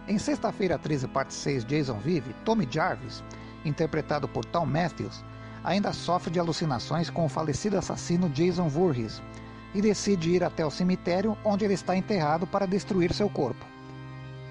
Em 0.07 0.17
Sexta-feira 0.17 0.79
13, 0.79 1.09
parte 1.09 1.33
6, 1.33 1.65
Jason 1.65 1.99
Vive, 1.99 2.33
Tommy 2.45 2.65
Jarvis, 2.71 3.21
interpretado 3.65 4.29
por 4.29 4.45
Tom 4.45 4.65
Matthews, 4.65 5.25
ainda 5.61 5.91
sofre 5.91 6.31
de 6.31 6.39
alucinações 6.39 7.09
com 7.09 7.25
o 7.25 7.29
falecido 7.29 7.77
assassino 7.77 8.29
Jason 8.29 8.69
Voorhees 8.69 9.21
e 9.73 9.81
decide 9.81 10.29
ir 10.29 10.43
até 10.43 10.65
o 10.65 10.71
cemitério 10.71 11.37
onde 11.43 11.65
ele 11.65 11.73
está 11.73 11.95
enterrado 11.95 12.45
para 12.45 12.67
destruir 12.67 13.13
seu 13.13 13.29
corpo. 13.29 13.65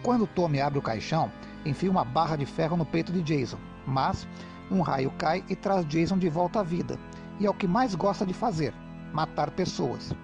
Quando 0.03 0.27
Tommy 0.27 0.61
abre 0.61 0.79
o 0.79 0.83
caixão, 0.83 1.31
enfia 1.65 1.91
uma 1.91 2.05
barra 2.05 2.37
de 2.37 2.47
ferro 2.47 2.77
no 2.77 2.87
peito 2.87 3.13
de 3.13 3.23
Jason, 3.23 3.59
mas 3.87 4.27
um 4.71 4.81
raio 4.81 5.11
cai 5.19 5.45
e 5.49 5.55
traz 5.55 5.87
Jason 5.87 6.17
de 6.17 6.29
volta 6.29 6.61
à 6.61 6.63
vida, 6.63 6.99
e 7.39 7.47
é 7.47 7.51
o 7.51 7.55
que 7.55 7.67
mais 7.67 7.95
gosta 7.95 8.25
de 8.25 8.33
fazer: 8.33 8.73
matar 9.13 9.51
pessoas. 9.51 10.15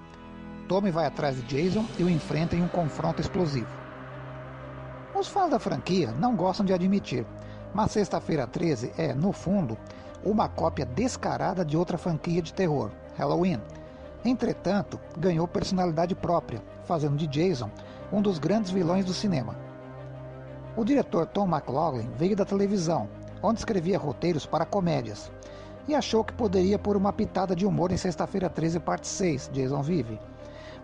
Tommy 0.68 0.90
vai 0.90 1.06
atrás 1.06 1.36
de 1.36 1.42
Jason 1.42 1.84
e 1.98 2.02
o 2.02 2.10
enfrenta 2.10 2.56
em 2.56 2.62
um 2.62 2.68
confronto 2.68 3.20
explosivo. 3.20 3.68
Os 5.14 5.28
fãs 5.28 5.50
da 5.50 5.58
franquia 5.58 6.12
não 6.12 6.34
gostam 6.36 6.66
de 6.66 6.72
admitir, 6.72 7.24
mas 7.72 7.92
Sexta-feira 7.92 8.46
13 8.46 8.92
é, 8.96 9.14
no 9.14 9.32
fundo, 9.32 9.76
uma 10.24 10.48
cópia 10.48 10.84
descarada 10.84 11.64
de 11.64 11.76
outra 11.76 11.96
franquia 11.96 12.42
de 12.42 12.52
terror, 12.52 12.90
Halloween. 13.16 13.60
Entretanto, 14.26 14.98
ganhou 15.16 15.46
personalidade 15.46 16.12
própria, 16.12 16.60
fazendo 16.82 17.16
de 17.16 17.28
Jason 17.28 17.70
um 18.12 18.20
dos 18.20 18.40
grandes 18.40 18.72
vilões 18.72 19.04
do 19.04 19.14
cinema. 19.14 19.56
O 20.76 20.84
diretor 20.84 21.26
Tom 21.26 21.46
McLaughlin 21.46 22.10
veio 22.16 22.34
da 22.34 22.44
televisão, 22.44 23.08
onde 23.40 23.60
escrevia 23.60 23.96
roteiros 23.96 24.44
para 24.44 24.66
comédias, 24.66 25.30
e 25.86 25.94
achou 25.94 26.24
que 26.24 26.32
poderia 26.32 26.76
pôr 26.76 26.96
uma 26.96 27.12
pitada 27.12 27.54
de 27.54 27.64
humor 27.64 27.92
em 27.92 27.96
Sexta-feira 27.96 28.50
13, 28.50 28.80
parte 28.80 29.06
6, 29.06 29.50
Jason 29.52 29.80
Vive, 29.80 30.18